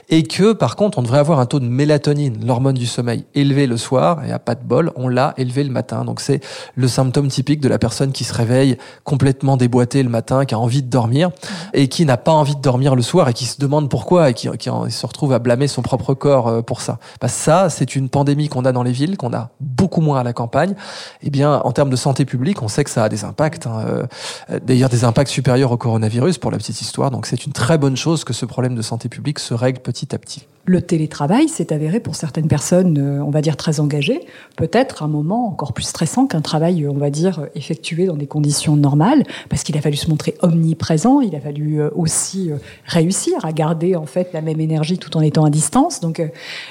Et 0.10 0.24
que, 0.24 0.54
par 0.54 0.76
contre, 0.76 0.98
on 1.00 1.04
devrait 1.04 1.20
avoir 1.20 1.40
un 1.40 1.46
taux 1.46 1.60
de 1.60 1.68
mélatonine, 1.68 2.46
l'hormone 2.46 2.76
du 2.76 2.86
sommeil, 2.86 3.26
élevé 3.34 3.68
le 3.68 3.78
soir, 3.78 4.24
et 4.26 4.32
à 4.32 4.40
pas 4.40 4.56
de 4.56 4.64
bol, 4.64 4.92
on 4.96 5.08
l'a 5.08 5.34
élevé 5.38 5.64
le 5.64 5.72
matin. 5.72 6.06
Donc, 6.06 6.20
c'est 6.20 6.42
le 6.76 6.88
symptôme 6.88 7.28
typique 7.28 7.62
de 7.62 7.70
la 7.70 7.80
personne 7.80 8.12
qui 8.12 8.24
se 8.24 8.34
réveille 8.34 8.78
complètement 9.04 9.58
déboîtée 9.58 10.04
le 10.04 10.10
matin, 10.10 10.46
qui 10.46 10.56
a 10.56 10.60
envie 10.60 10.84
de 10.84 10.90
dormir, 10.90 11.32
et 11.74 11.88
qui 11.88 12.06
n'a 12.06 12.18
pas 12.18 12.32
envie 12.32 12.56
de 12.56 12.62
dormir 12.62 12.96
le 12.96 13.02
soir, 13.02 13.30
et 13.30 13.34
qui 13.34 13.46
se 13.46 13.60
demande 13.60 13.90
pourquoi, 13.90 14.30
et 14.30 14.34
qui, 14.34 14.50
qui 14.58 14.70
se 14.90 15.06
retrouve 15.06 15.34
à 15.34 15.40
blâmer 15.40 15.68
son 15.68 15.82
propre 15.82 16.14
corps 16.14 16.48
euh, 16.48 16.62
pour 16.62 16.82
ça. 16.82 17.00
Bah, 17.22 17.28
ça, 17.28 17.70
c'est 17.70 17.96
une 17.96 18.10
pandémie 18.10 18.50
qu'on 18.50 18.66
a 18.66 18.72
dans 18.72 18.84
les 18.84 18.92
villes, 18.92 19.18
qu'on 19.18 19.34
a 19.34 19.50
beaucoup 19.60 20.02
moins 20.02 20.20
à 20.20 20.24
la 20.24 20.34
campagne. 20.34 20.76
Eh 21.22 21.30
bien, 21.30 21.62
en 21.64 21.72
termes 21.72 21.90
de 21.90 21.96
santé 21.96 22.15
on 22.62 22.68
sait 22.68 22.84
que 22.84 22.90
ça 22.90 23.04
a 23.04 23.10
des 23.10 23.24
impacts. 23.24 23.68
Hein, 23.68 23.86
euh, 23.88 24.60
D'ailleurs, 24.66 24.90
des 24.90 25.04
impacts 25.04 25.32
supérieurs 25.32 25.72
au 25.72 25.78
coronavirus, 25.78 26.38
pour 26.38 26.52
la 26.52 26.58
petite 26.58 26.82
histoire. 26.82 27.12
Donc, 27.12 27.26
c'est 27.26 27.46
une 27.46 27.54
très 27.54 27.78
bonne 27.78 27.98
chose 27.98 28.24
que 28.24 28.34
ce 28.34 28.46
problème 28.46 28.76
de 28.76 28.82
santé 28.82 29.10
publique 29.10 29.40
se 29.40 29.54
règle 29.54 29.80
petit 29.80 30.14
à 30.14 30.18
petit. 30.18 30.48
Le 30.68 30.82
télétravail 30.82 31.48
s'est 31.48 31.72
avéré 31.72 32.00
pour 32.00 32.16
certaines 32.16 32.48
personnes, 32.48 32.98
euh, 32.98 33.24
on 33.24 33.30
va 33.30 33.42
dire 33.42 33.56
très 33.56 33.80
engagées, 33.80 34.22
peut-être 34.58 35.04
un 35.04 35.08
moment 35.08 35.48
encore 35.48 35.74
plus 35.74 35.84
stressant 35.84 36.26
qu'un 36.26 36.42
travail, 36.42 36.88
on 36.88 36.98
va 36.98 37.12
dire, 37.12 37.46
effectué 37.54 38.08
dans 38.08 38.16
des 38.16 38.26
conditions 38.26 38.76
normales, 38.76 39.24
parce 39.48 39.62
qu'il 39.62 39.78
a 39.78 39.82
fallu 39.82 39.96
se 39.96 40.10
montrer 40.10 40.36
omniprésent, 40.42 41.22
il 41.22 41.36
a 41.36 41.40
fallu 41.40 41.82
euh, 41.82 41.92
aussi 41.96 42.52
euh, 42.52 42.58
réussir 42.86 43.46
à 43.46 43.52
garder 43.52 43.96
en 43.96 44.08
fait 44.08 44.30
la 44.34 44.42
même 44.42 44.60
énergie 44.60 44.98
tout 44.98 45.16
en 45.16 45.22
étant 45.22 45.46
à 45.46 45.52
distance. 45.52 46.00
Donc, 46.00 46.20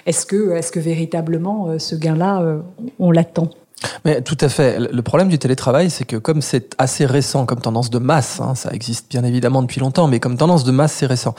est-ce 0.07 0.27
que, 0.27 0.57
est-ce 0.57 0.73
que 0.73 0.81
véritablement 0.81 1.79
ce 1.79 1.95
gain-là, 1.95 2.63
on 2.99 3.11
l'attend? 3.11 3.51
Mais 4.04 4.23
tout 4.23 4.37
à 4.40 4.49
fait. 4.49 4.78
Le 4.78 5.02
problème 5.02 5.28
du 5.28 5.38
télétravail, 5.38 5.90
c'est 5.90 6.04
que 6.04 6.16
comme 6.16 6.43
c'est 6.43 6.75
assez 6.78 7.07
récent 7.07 7.47
comme 7.47 7.61
tendance 7.61 7.90
de 7.90 7.99
masse, 7.99 8.40
hein, 8.40 8.54
ça 8.54 8.71
existe 8.73 9.11
bien 9.11 9.25
évidemment 9.25 9.62
depuis 9.62 9.81
longtemps, 9.81 10.09
mais 10.09 10.21
comme 10.21 10.37
tendance 10.37 10.64
de 10.64 10.73
masse, 10.73 10.93
c'est 10.93 11.07
récent. 11.07 11.35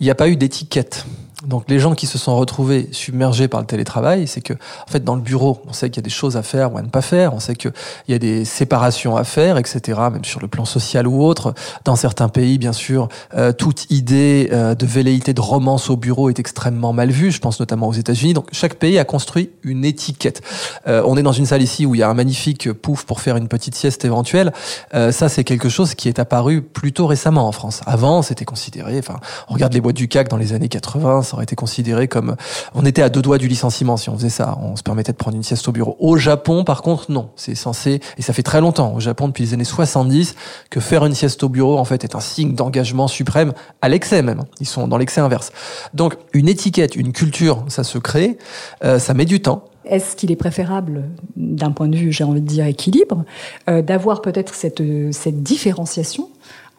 Il 0.00 0.04
n'y 0.04 0.10
a 0.10 0.14
pas 0.14 0.28
eu 0.28 0.36
d'étiquette 0.36 1.06
donc 1.46 1.64
les 1.68 1.78
gens 1.78 1.94
qui 1.94 2.06
se 2.06 2.18
sont 2.18 2.36
retrouvés 2.36 2.88
submergés 2.90 3.46
par 3.46 3.60
le 3.60 3.66
télétravail, 3.66 4.26
c'est 4.26 4.40
que 4.40 4.54
en 4.54 4.90
fait 4.90 5.04
dans 5.04 5.14
le 5.14 5.20
bureau, 5.20 5.62
on 5.68 5.72
sait 5.72 5.88
qu'il 5.88 5.98
y 5.98 6.02
a 6.02 6.02
des 6.02 6.10
choses 6.10 6.36
à 6.36 6.42
faire 6.42 6.72
ou 6.72 6.78
à 6.78 6.82
ne 6.82 6.88
pas 6.88 7.00
faire, 7.00 7.32
on 7.32 7.38
sait 7.38 7.54
qu'il 7.54 7.72
y 8.08 8.14
a 8.14 8.18
des 8.18 8.44
séparations 8.44 9.16
à 9.16 9.22
faire, 9.22 9.56
etc. 9.56 10.00
Même 10.12 10.24
sur 10.24 10.40
le 10.40 10.48
plan 10.48 10.64
social 10.64 11.06
ou 11.06 11.22
autre. 11.22 11.54
Dans 11.84 11.94
certains 11.94 12.28
pays, 12.28 12.58
bien 12.58 12.72
sûr, 12.72 13.08
euh, 13.36 13.52
toute 13.52 13.88
idée 13.90 14.48
euh, 14.52 14.74
de 14.74 14.84
velléité 14.84 15.32
de 15.32 15.40
romance 15.40 15.90
au 15.90 15.96
bureau 15.96 16.28
est 16.28 16.40
extrêmement 16.40 16.92
mal 16.92 17.12
vue. 17.12 17.30
Je 17.30 17.38
pense 17.38 17.60
notamment 17.60 17.86
aux 17.86 17.92
États-Unis. 17.92 18.34
Donc 18.34 18.48
chaque 18.50 18.74
pays 18.74 18.98
a 18.98 19.04
construit 19.04 19.50
une 19.62 19.84
étiquette. 19.84 20.42
Euh, 20.88 21.04
on 21.06 21.16
est 21.16 21.22
dans 21.22 21.32
une 21.32 21.46
salle 21.46 21.62
ici 21.62 21.86
où 21.86 21.94
il 21.94 21.98
y 21.98 22.02
a 22.02 22.10
un 22.10 22.14
magnifique 22.14 22.72
pouf 22.72 23.04
pour 23.04 23.20
faire 23.20 23.36
une 23.36 23.46
petite 23.46 23.76
sieste 23.76 24.04
éventuelle. 24.04 24.52
ça, 24.92 25.28
c'est 25.28 25.44
quelque 25.44 25.68
chose 25.68 25.94
qui 25.94 26.08
est 26.08 26.18
apparu 26.18 26.62
plutôt 26.62 27.06
récemment 27.06 27.46
en 27.46 27.52
France. 27.52 27.80
Avant, 27.86 28.22
c'était 28.22 28.44
considéré. 28.44 28.98
Enfin, 28.98 29.20
on 29.48 29.54
regarde 29.54 29.72
les 29.72 29.80
boîtes 29.80 29.96
du 29.96 30.08
CAC 30.08 30.28
dans 30.28 30.36
les 30.36 30.52
années 30.52 30.68
80 30.68 31.27
ça 31.28 31.34
aurait 31.34 31.44
été 31.44 31.56
considéré 31.56 32.08
comme 32.08 32.36
on 32.74 32.84
était 32.84 33.02
à 33.02 33.08
deux 33.08 33.22
doigts 33.22 33.38
du 33.38 33.48
licenciement 33.48 33.96
si 33.96 34.08
on 34.10 34.16
faisait 34.16 34.28
ça. 34.28 34.58
On 34.62 34.76
se 34.76 34.82
permettait 34.82 35.12
de 35.12 35.16
prendre 35.16 35.36
une 35.36 35.42
sieste 35.42 35.68
au 35.68 35.72
bureau. 35.72 35.96
Au 36.00 36.16
Japon, 36.16 36.64
par 36.64 36.82
contre, 36.82 37.10
non. 37.10 37.30
C'est 37.36 37.54
censé 37.54 38.00
et 38.16 38.22
ça 38.22 38.32
fait 38.32 38.42
très 38.42 38.60
longtemps 38.60 38.94
au 38.94 39.00
Japon 39.00 39.28
depuis 39.28 39.44
les 39.44 39.54
années 39.54 39.64
70 39.64 40.34
que 40.70 40.80
faire 40.80 41.04
une 41.04 41.14
sieste 41.14 41.42
au 41.42 41.48
bureau 41.48 41.78
en 41.78 41.84
fait 41.84 42.04
est 42.04 42.14
un 42.14 42.20
signe 42.20 42.54
d'engagement 42.54 43.08
suprême 43.08 43.52
à 43.82 43.88
l'excès 43.88 44.22
même. 44.22 44.44
Ils 44.60 44.66
sont 44.66 44.88
dans 44.88 44.96
l'excès 44.96 45.20
inverse. 45.20 45.52
Donc 45.94 46.16
une 46.32 46.48
étiquette, 46.48 46.96
une 46.96 47.12
culture, 47.12 47.64
ça 47.68 47.84
se 47.84 47.98
crée, 47.98 48.38
euh, 48.84 48.98
ça 48.98 49.14
met 49.14 49.24
du 49.24 49.40
temps. 49.40 49.64
Est-ce 49.84 50.16
qu'il 50.16 50.30
est 50.30 50.36
préférable, 50.36 51.04
d'un 51.36 51.70
point 51.70 51.88
de 51.88 51.96
vue, 51.96 52.12
j'ai 52.12 52.24
envie 52.24 52.42
de 52.42 52.46
dire, 52.46 52.66
équilibre, 52.66 53.24
euh, 53.70 53.80
d'avoir 53.80 54.20
peut-être 54.20 54.54
cette, 54.54 54.82
cette 55.12 55.42
différenciation 55.42 56.28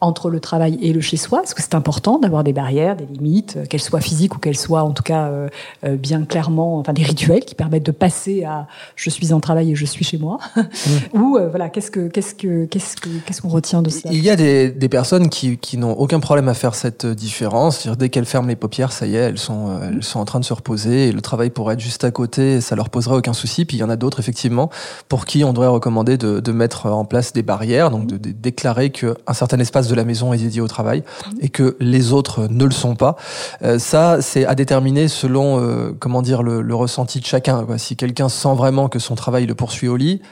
entre 0.00 0.30
le 0.30 0.40
travail 0.40 0.78
et 0.82 0.92
le 0.92 1.00
chez-soi 1.00 1.42
Est-ce 1.42 1.54
que 1.54 1.62
c'est 1.62 1.74
important 1.74 2.18
d'avoir 2.18 2.44
des 2.44 2.52
barrières, 2.52 2.96
des 2.96 3.06
limites, 3.06 3.56
euh, 3.56 3.66
qu'elles 3.66 3.80
soient 3.80 4.00
physiques 4.00 4.34
ou 4.34 4.38
qu'elles 4.38 4.56
soient 4.56 4.82
en 4.82 4.92
tout 4.92 5.02
cas 5.02 5.26
euh, 5.26 5.48
euh, 5.84 5.96
bien 5.96 6.24
clairement, 6.24 6.78
enfin 6.78 6.92
des 6.92 7.02
rituels 7.02 7.44
qui 7.44 7.54
permettent 7.54 7.84
de 7.84 7.92
passer 7.92 8.44
à 8.44 8.66
je 8.96 9.10
suis 9.10 9.32
en 9.32 9.40
travail 9.40 9.72
et 9.72 9.74
je 9.74 9.84
suis 9.84 10.04
chez 10.04 10.18
moi 10.18 10.38
mmh. 10.56 11.18
Ou 11.20 11.38
voilà, 11.50 11.68
qu'est-ce 11.68 11.90
que 11.90 12.08
qu'est-ce 12.08 12.34
que 12.34 12.64
qu'est-ce 12.64 12.96
que 12.96 13.08
qu'est-ce 13.26 13.42
qu'on 13.42 13.48
retient 13.48 13.82
de 13.82 13.90
ça? 13.90 14.08
Il 14.10 14.22
y 14.22 14.30
a 14.30 14.36
des, 14.36 14.70
des 14.70 14.88
personnes 14.88 15.28
qui, 15.28 15.58
qui 15.58 15.76
n'ont 15.76 15.92
aucun 15.92 16.20
problème 16.20 16.48
à 16.48 16.54
faire 16.54 16.74
cette 16.74 17.06
différence. 17.06 17.86
Dès 17.86 18.08
qu'elles 18.08 18.24
ferment 18.24 18.48
les 18.48 18.56
paupières, 18.56 18.92
ça 18.92 19.06
y 19.06 19.16
est, 19.16 19.18
elles 19.18 19.38
sont 19.38 19.80
elles 19.82 20.02
sont 20.02 20.20
en 20.20 20.24
train 20.24 20.40
de 20.40 20.44
se 20.44 20.52
reposer 20.52 21.08
et 21.08 21.12
le 21.12 21.20
travail 21.20 21.50
pourrait 21.50 21.74
être 21.74 21.80
juste 21.80 22.04
à 22.04 22.10
côté, 22.10 22.60
ça 22.60 22.76
leur 22.76 22.90
poserait 22.90 23.16
aucun 23.16 23.32
souci. 23.32 23.64
Puis 23.64 23.76
il 23.76 23.80
y 23.80 23.84
en 23.84 23.90
a 23.90 23.96
d'autres 23.96 24.20
effectivement 24.20 24.70
pour 25.08 25.26
qui 25.26 25.44
on 25.44 25.52
devrait 25.52 25.68
recommander 25.68 26.16
de, 26.16 26.40
de 26.40 26.52
mettre 26.52 26.86
en 26.86 27.04
place 27.04 27.32
des 27.32 27.42
barrières, 27.42 27.90
donc 27.90 28.06
de, 28.06 28.16
de 28.16 28.30
déclarer 28.30 28.90
qu'un 28.90 29.14
certain 29.32 29.58
espace 29.58 29.89
de 29.90 29.94
la 29.94 30.04
maison 30.04 30.32
est 30.32 30.38
dédiée 30.38 30.60
au 30.60 30.68
travail 30.68 31.02
et 31.40 31.48
que 31.48 31.76
les 31.80 32.12
autres 32.12 32.46
ne 32.48 32.64
le 32.64 32.70
sont 32.70 32.94
pas. 32.94 33.16
Euh, 33.62 33.78
ça, 33.78 34.22
c'est 34.22 34.46
à 34.46 34.54
déterminer 34.54 35.08
selon 35.08 35.60
euh, 35.60 35.92
comment 35.98 36.22
dire 36.22 36.42
le, 36.42 36.74
ressenti 36.74 37.20
de 37.20 37.26
chacun. 37.26 37.66
Si 37.76 37.96
quelqu'un 37.96 38.28
sent 38.28 38.54
vraiment 38.54 38.88
que 38.88 38.98
son 38.98 39.14
travail 39.14 39.44
le 39.46 39.54
poursuit 39.54 39.88
au 39.88 39.96
lit, 39.96 40.22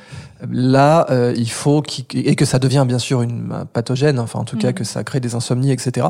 Là, 0.50 1.06
euh, 1.10 1.34
il 1.36 1.50
faut 1.50 1.82
et 2.14 2.36
que 2.36 2.44
ça 2.44 2.58
devient 2.58 2.84
bien 2.86 2.98
sûr 2.98 3.22
une 3.22 3.64
pathogène, 3.72 4.18
enfin 4.18 4.38
en 4.38 4.44
tout 4.44 4.56
cas 4.56 4.70
mm. 4.70 4.74
que 4.74 4.84
ça 4.84 5.04
crée 5.04 5.20
des 5.20 5.34
insomnies, 5.34 5.72
etc. 5.72 6.08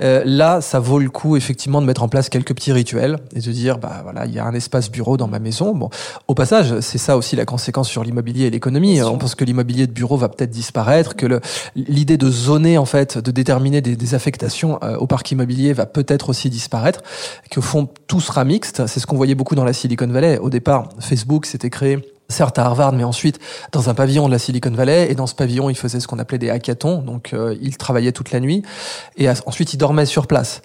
Euh, 0.00 0.22
là, 0.24 0.60
ça 0.60 0.80
vaut 0.80 0.98
le 0.98 1.10
coup 1.10 1.36
effectivement 1.36 1.80
de 1.80 1.86
mettre 1.86 2.02
en 2.02 2.08
place 2.08 2.28
quelques 2.28 2.54
petits 2.54 2.72
rituels 2.72 3.18
et 3.34 3.40
de 3.40 3.52
dire, 3.52 3.78
bah 3.78 4.00
voilà, 4.02 4.26
il 4.26 4.32
y 4.32 4.38
a 4.38 4.44
un 4.44 4.54
espace 4.54 4.90
bureau 4.90 5.16
dans 5.16 5.28
ma 5.28 5.38
maison. 5.38 5.74
Bon, 5.74 5.90
au 6.28 6.34
passage, 6.34 6.80
c'est 6.80 6.98
ça 6.98 7.16
aussi 7.16 7.36
la 7.36 7.44
conséquence 7.44 7.88
sur 7.88 8.04
l'immobilier 8.04 8.46
et 8.46 8.50
l'économie. 8.50 9.00
On 9.02 9.18
pense 9.18 9.34
que 9.34 9.44
l'immobilier 9.44 9.86
de 9.86 9.92
bureau 9.92 10.16
va 10.16 10.28
peut-être 10.28 10.50
disparaître, 10.50 11.16
que 11.16 11.40
l'idée 11.74 12.16
de 12.16 12.30
zoner 12.30 12.78
en 12.78 12.84
fait, 12.86 13.18
de 13.18 13.30
déterminer 13.30 13.80
des, 13.80 13.96
des 13.96 14.14
affectations 14.14 14.78
euh, 14.82 14.96
au 14.96 15.06
parc 15.06 15.30
immobilier 15.30 15.72
va 15.72 15.86
peut-être 15.86 16.28
aussi 16.28 16.50
disparaître, 16.50 17.02
qu'au 17.52 17.62
fond 17.62 17.88
tout 18.06 18.20
sera 18.20 18.44
mixte. 18.44 18.86
C'est 18.86 19.00
ce 19.00 19.06
qu'on 19.06 19.16
voyait 19.16 19.34
beaucoup 19.34 19.54
dans 19.54 19.64
la 19.64 19.72
Silicon 19.72 20.06
Valley. 20.06 20.38
Au 20.38 20.50
départ, 20.50 20.88
Facebook 21.00 21.46
s'était 21.46 21.70
créé 21.70 22.13
certes 22.28 22.58
à 22.58 22.64
Harvard, 22.64 22.92
mais 22.92 23.04
ensuite 23.04 23.38
dans 23.72 23.90
un 23.90 23.94
pavillon 23.94 24.26
de 24.26 24.32
la 24.32 24.38
Silicon 24.38 24.70
Valley. 24.70 25.10
Et 25.10 25.14
dans 25.14 25.26
ce 25.26 25.34
pavillon, 25.34 25.70
il 25.70 25.76
faisait 25.76 26.00
ce 26.00 26.08
qu'on 26.08 26.18
appelait 26.18 26.38
des 26.38 26.50
hackathons. 26.50 27.02
Donc, 27.02 27.32
euh, 27.32 27.56
il 27.60 27.76
travaillait 27.76 28.12
toute 28.12 28.32
la 28.32 28.40
nuit. 28.40 28.62
Et 29.16 29.28
ensuite, 29.46 29.74
il 29.74 29.76
dormait 29.76 30.06
sur 30.06 30.26
place. 30.26 30.62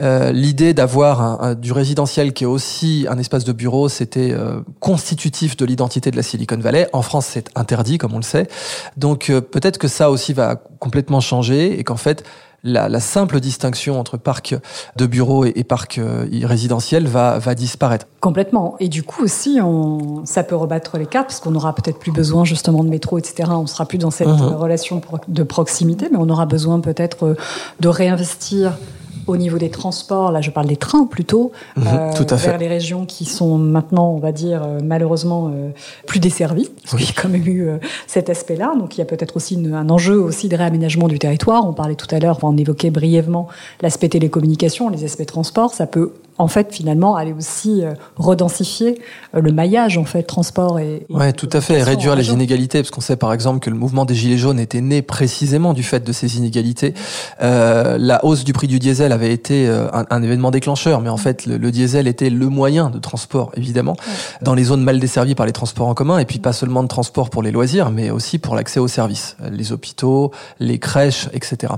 Euh, 0.00 0.32
L'idée 0.32 0.74
d'avoir 0.74 1.56
du 1.56 1.72
résidentiel 1.72 2.32
qui 2.32 2.44
est 2.44 2.46
aussi 2.46 3.06
un 3.08 3.18
espace 3.18 3.44
de 3.44 3.52
bureau, 3.52 3.88
c'était 3.88 4.32
euh, 4.32 4.60
constitutif 4.80 5.56
de 5.56 5.64
l'identité 5.64 6.10
de 6.10 6.16
la 6.16 6.22
Silicon 6.22 6.58
Valley. 6.58 6.88
En 6.92 7.02
France, 7.02 7.26
c'est 7.30 7.48
interdit, 7.54 7.98
comme 7.98 8.14
on 8.14 8.18
le 8.18 8.22
sait. 8.22 8.48
Donc, 8.96 9.30
euh, 9.30 9.40
peut-être 9.40 9.78
que 9.78 9.88
ça 9.88 10.10
aussi 10.10 10.32
va 10.32 10.56
complètement 10.78 11.20
changer 11.20 11.78
et 11.78 11.84
qu'en 11.84 11.96
fait, 11.96 12.24
la, 12.64 12.88
la, 12.88 13.00
simple 13.00 13.40
distinction 13.40 13.98
entre 13.98 14.16
parc 14.16 14.54
de 14.96 15.06
bureaux 15.06 15.44
et, 15.44 15.52
et 15.56 15.64
parc 15.64 15.98
euh, 15.98 16.26
résidentiel 16.44 17.06
va, 17.06 17.38
va 17.38 17.54
disparaître. 17.54 18.06
Complètement. 18.20 18.76
Et 18.78 18.88
du 18.88 19.02
coup 19.02 19.24
aussi, 19.24 19.58
on, 19.62 20.24
ça 20.24 20.44
peut 20.44 20.54
rebattre 20.54 20.96
les 20.98 21.06
cartes 21.06 21.28
parce 21.28 21.40
qu'on 21.40 21.50
n'aura 21.50 21.74
peut-être 21.74 21.98
plus 21.98 22.12
besoin 22.12 22.44
justement 22.44 22.84
de 22.84 22.88
métro, 22.88 23.18
etc. 23.18 23.50
On 23.50 23.66
sera 23.66 23.86
plus 23.86 23.98
dans 23.98 24.10
cette 24.10 24.28
mmh. 24.28 24.54
relation 24.54 25.00
de 25.28 25.42
proximité, 25.42 26.08
mais 26.10 26.18
on 26.18 26.28
aura 26.28 26.46
besoin 26.46 26.80
peut-être 26.80 27.26
euh, 27.26 27.36
de 27.80 27.88
réinvestir 27.88 28.78
au 29.26 29.36
niveau 29.36 29.58
des 29.58 29.70
transports, 29.70 30.32
là 30.32 30.40
je 30.40 30.50
parle 30.50 30.66
des 30.66 30.76
trains 30.76 31.06
plutôt, 31.06 31.52
mhm, 31.76 31.84
euh, 31.86 32.12
tout 32.14 32.26
à 32.30 32.36
vers 32.36 32.58
les 32.58 32.68
régions 32.68 33.06
qui 33.06 33.24
sont 33.24 33.58
maintenant, 33.58 34.10
on 34.10 34.18
va 34.18 34.32
dire, 34.32 34.62
euh, 34.62 34.80
malheureusement 34.82 35.50
euh, 35.52 35.70
plus 36.06 36.20
desservies, 36.20 36.70
parce 36.82 36.96
qu'il 36.96 37.06
y 37.06 37.18
a 37.18 37.20
quand 37.20 37.28
même 37.28 37.46
eu 37.46 37.68
cet 38.06 38.30
aspect-là. 38.30 38.74
Donc 38.78 38.96
il 38.96 38.98
y 38.98 39.02
a 39.02 39.06
peut-être 39.06 39.36
aussi 39.36 39.58
un 39.72 39.88
enjeu 39.90 40.18
aussi 40.18 40.48
de 40.48 40.56
réaménagement 40.56 41.08
du 41.08 41.18
territoire. 41.18 41.66
On 41.66 41.72
parlait 41.72 41.94
tout 41.94 42.12
à 42.14 42.18
l'heure, 42.18 42.38
on 42.42 42.56
évoquait 42.56 42.90
brièvement 42.90 43.48
l'aspect 43.80 44.08
télécommunication, 44.08 44.88
les 44.88 45.04
aspects 45.04 45.26
transport. 45.26 45.74
Ça 45.74 45.86
peut 45.86 46.12
en 46.38 46.48
fait 46.48 46.72
finalement 46.72 47.16
aller 47.16 47.32
aussi 47.32 47.84
euh, 47.84 47.92
redensifier 48.16 49.00
euh, 49.34 49.40
le 49.40 49.52
maillage 49.52 49.98
en 49.98 50.04
fait 50.04 50.22
transport 50.22 50.78
et, 50.78 51.06
et 51.08 51.14
ouais 51.14 51.32
tout 51.32 51.48
à 51.52 51.60
fait 51.60 51.82
réduire 51.82 52.16
les 52.16 52.30
inégalités 52.30 52.80
parce 52.80 52.90
qu'on 52.90 53.00
sait 53.00 53.16
par 53.16 53.32
exemple 53.32 53.60
que 53.60 53.70
le 53.70 53.76
mouvement 53.76 54.04
des 54.04 54.14
gilets 54.14 54.38
jaunes 54.38 54.58
était 54.58 54.80
né 54.80 55.02
précisément 55.02 55.72
du 55.74 55.82
fait 55.82 56.04
de 56.04 56.12
ces 56.12 56.36
inégalités. 56.36 56.94
Euh, 57.42 57.98
la 57.98 58.24
hausse 58.24 58.44
du 58.44 58.52
prix 58.52 58.66
du 58.66 58.78
diesel 58.78 59.12
avait 59.12 59.32
été 59.32 59.68
euh, 59.68 59.88
un, 59.92 60.04
un 60.10 60.22
événement 60.22 60.50
déclencheur 60.50 61.00
mais 61.00 61.08
en 61.08 61.16
fait 61.16 61.46
le, 61.46 61.58
le, 61.58 61.70
diesel 61.70 62.06
était 62.06 62.30
le 62.30 62.48
moyen 62.48 62.90
de 62.90 62.98
transport 62.98 63.52
évidemment 63.56 63.92
ouais. 63.92 64.14
dans 64.42 64.54
les 64.54 64.64
zones 64.64 64.82
mal 64.82 64.98
desservies 65.00 65.34
par 65.34 65.46
les 65.46 65.52
transports 65.52 65.88
en 65.88 65.94
commun 65.94 66.18
et 66.18 66.24
puis 66.24 66.38
pas 66.38 66.52
seulement 66.52 66.82
de 66.82 66.88
transport 66.88 67.30
pour 67.30 67.42
les 67.42 67.50
loisirs 67.50 67.90
mais 67.90 68.10
aussi 68.10 68.38
pour 68.38 68.54
l'accès 68.54 68.80
aux 68.80 68.88
services 68.88 69.36
les 69.50 69.72
hôpitaux 69.72 70.30
les 70.60 70.78
crèches 70.78 71.28
etc 71.32 71.74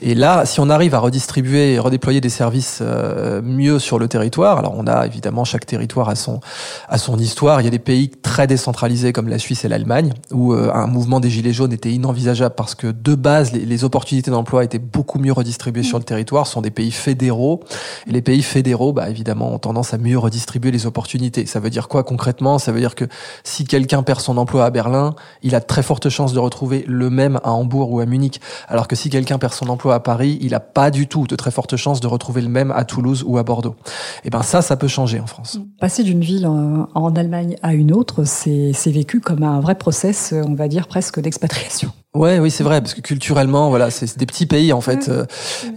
et 0.00 0.14
là 0.14 0.44
si 0.44 0.60
on 0.60 0.68
arrive 0.70 0.94
à 0.94 0.98
redistribuer 0.98 1.74
et 1.74 1.78
redéployer 1.78 2.20
des 2.20 2.28
services 2.28 2.80
euh, 2.80 3.42
mieux 3.42 3.78
sur 3.78 3.91
le 3.98 4.08
territoire. 4.08 4.58
Alors 4.58 4.74
on 4.76 4.86
a 4.86 5.06
évidemment 5.06 5.44
chaque 5.44 5.66
territoire 5.66 6.08
a 6.08 6.14
son 6.14 6.40
à 6.88 6.98
son 6.98 7.18
histoire. 7.18 7.60
Il 7.60 7.64
y 7.64 7.68
a 7.68 7.70
des 7.70 7.78
pays 7.78 8.10
très 8.10 8.46
décentralisés 8.46 9.12
comme 9.12 9.28
la 9.28 9.38
Suisse 9.38 9.64
et 9.64 9.68
l'Allemagne 9.68 10.12
où 10.30 10.52
euh, 10.52 10.70
un 10.72 10.86
mouvement 10.86 11.20
des 11.20 11.30
gilets 11.30 11.52
jaunes 11.52 11.72
était 11.72 11.90
inenvisageable 11.90 12.54
parce 12.56 12.74
que 12.74 12.88
de 12.88 13.14
base 13.14 13.52
les, 13.52 13.64
les 13.64 13.84
opportunités 13.84 14.30
d'emploi 14.30 14.64
étaient 14.64 14.78
beaucoup 14.78 15.18
mieux 15.18 15.32
redistribuées 15.32 15.82
sur 15.82 15.98
le 15.98 16.04
territoire. 16.04 16.46
Ce 16.46 16.52
sont 16.52 16.62
des 16.62 16.70
pays 16.70 16.90
fédéraux 16.90 17.60
et 18.06 18.12
les 18.12 18.22
pays 18.22 18.42
fédéraux, 18.42 18.92
bah, 18.92 19.08
évidemment, 19.08 19.52
ont 19.52 19.58
tendance 19.58 19.94
à 19.94 19.98
mieux 19.98 20.18
redistribuer 20.18 20.70
les 20.70 20.86
opportunités. 20.86 21.46
Ça 21.46 21.60
veut 21.60 21.70
dire 21.70 21.88
quoi 21.88 22.04
concrètement? 22.04 22.58
Ça 22.58 22.72
veut 22.72 22.80
dire 22.80 22.94
que 22.94 23.04
si 23.44 23.64
quelqu'un 23.64 24.02
perd 24.02 24.20
son 24.20 24.36
emploi 24.36 24.64
à 24.64 24.70
Berlin, 24.70 25.14
il 25.42 25.54
a 25.54 25.60
très 25.60 25.82
fortes 25.82 26.08
chances 26.08 26.32
de 26.32 26.38
retrouver 26.38 26.84
le 26.86 27.10
même 27.10 27.40
à 27.44 27.52
Hambourg 27.52 27.90
ou 27.92 28.00
à 28.00 28.06
Munich. 28.06 28.40
Alors 28.68 28.88
que 28.88 28.96
si 28.96 29.10
quelqu'un 29.10 29.38
perd 29.38 29.52
son 29.52 29.68
emploi 29.68 29.94
à 29.94 30.00
Paris, 30.00 30.38
il 30.40 30.54
a 30.54 30.60
pas 30.60 30.90
du 30.90 31.06
tout 31.06 31.26
de 31.26 31.36
très 31.36 31.50
fortes 31.50 31.76
chances 31.76 32.00
de 32.00 32.06
retrouver 32.06 32.40
le 32.40 32.48
même 32.48 32.70
à 32.70 32.84
Toulouse 32.84 33.24
ou 33.26 33.38
à 33.38 33.42
Bordeaux. 33.42 33.76
Et 34.24 34.30
ben 34.30 34.42
ça, 34.42 34.62
ça 34.62 34.76
peut 34.76 34.88
changer 34.88 35.20
en 35.20 35.26
France. 35.26 35.58
Passer 35.80 36.02
d'une 36.02 36.20
ville 36.20 36.46
en, 36.46 36.88
en, 36.94 37.14
Allemagne 37.14 37.56
à 37.62 37.74
une 37.74 37.92
autre, 37.92 38.24
c'est 38.24 38.72
vécu 38.86 39.20
comme 39.20 39.42
un 39.42 39.60
vrai 39.60 39.74
process, 39.74 40.32
on 40.32 40.54
va 40.54 40.68
dire 40.68 40.88
presque 40.88 41.20
d'expatriation. 41.20 41.92
Ouais, 42.14 42.38
oui, 42.40 42.50
c'est 42.50 42.62
vrai, 42.62 42.82
parce 42.82 42.92
que 42.92 43.00
culturellement, 43.00 43.70
voilà, 43.70 43.90
c'est 43.90 44.18
des 44.18 44.26
petits 44.26 44.44
pays 44.44 44.74
en 44.74 44.82
fait, 44.82 45.08
euh, 45.08 45.24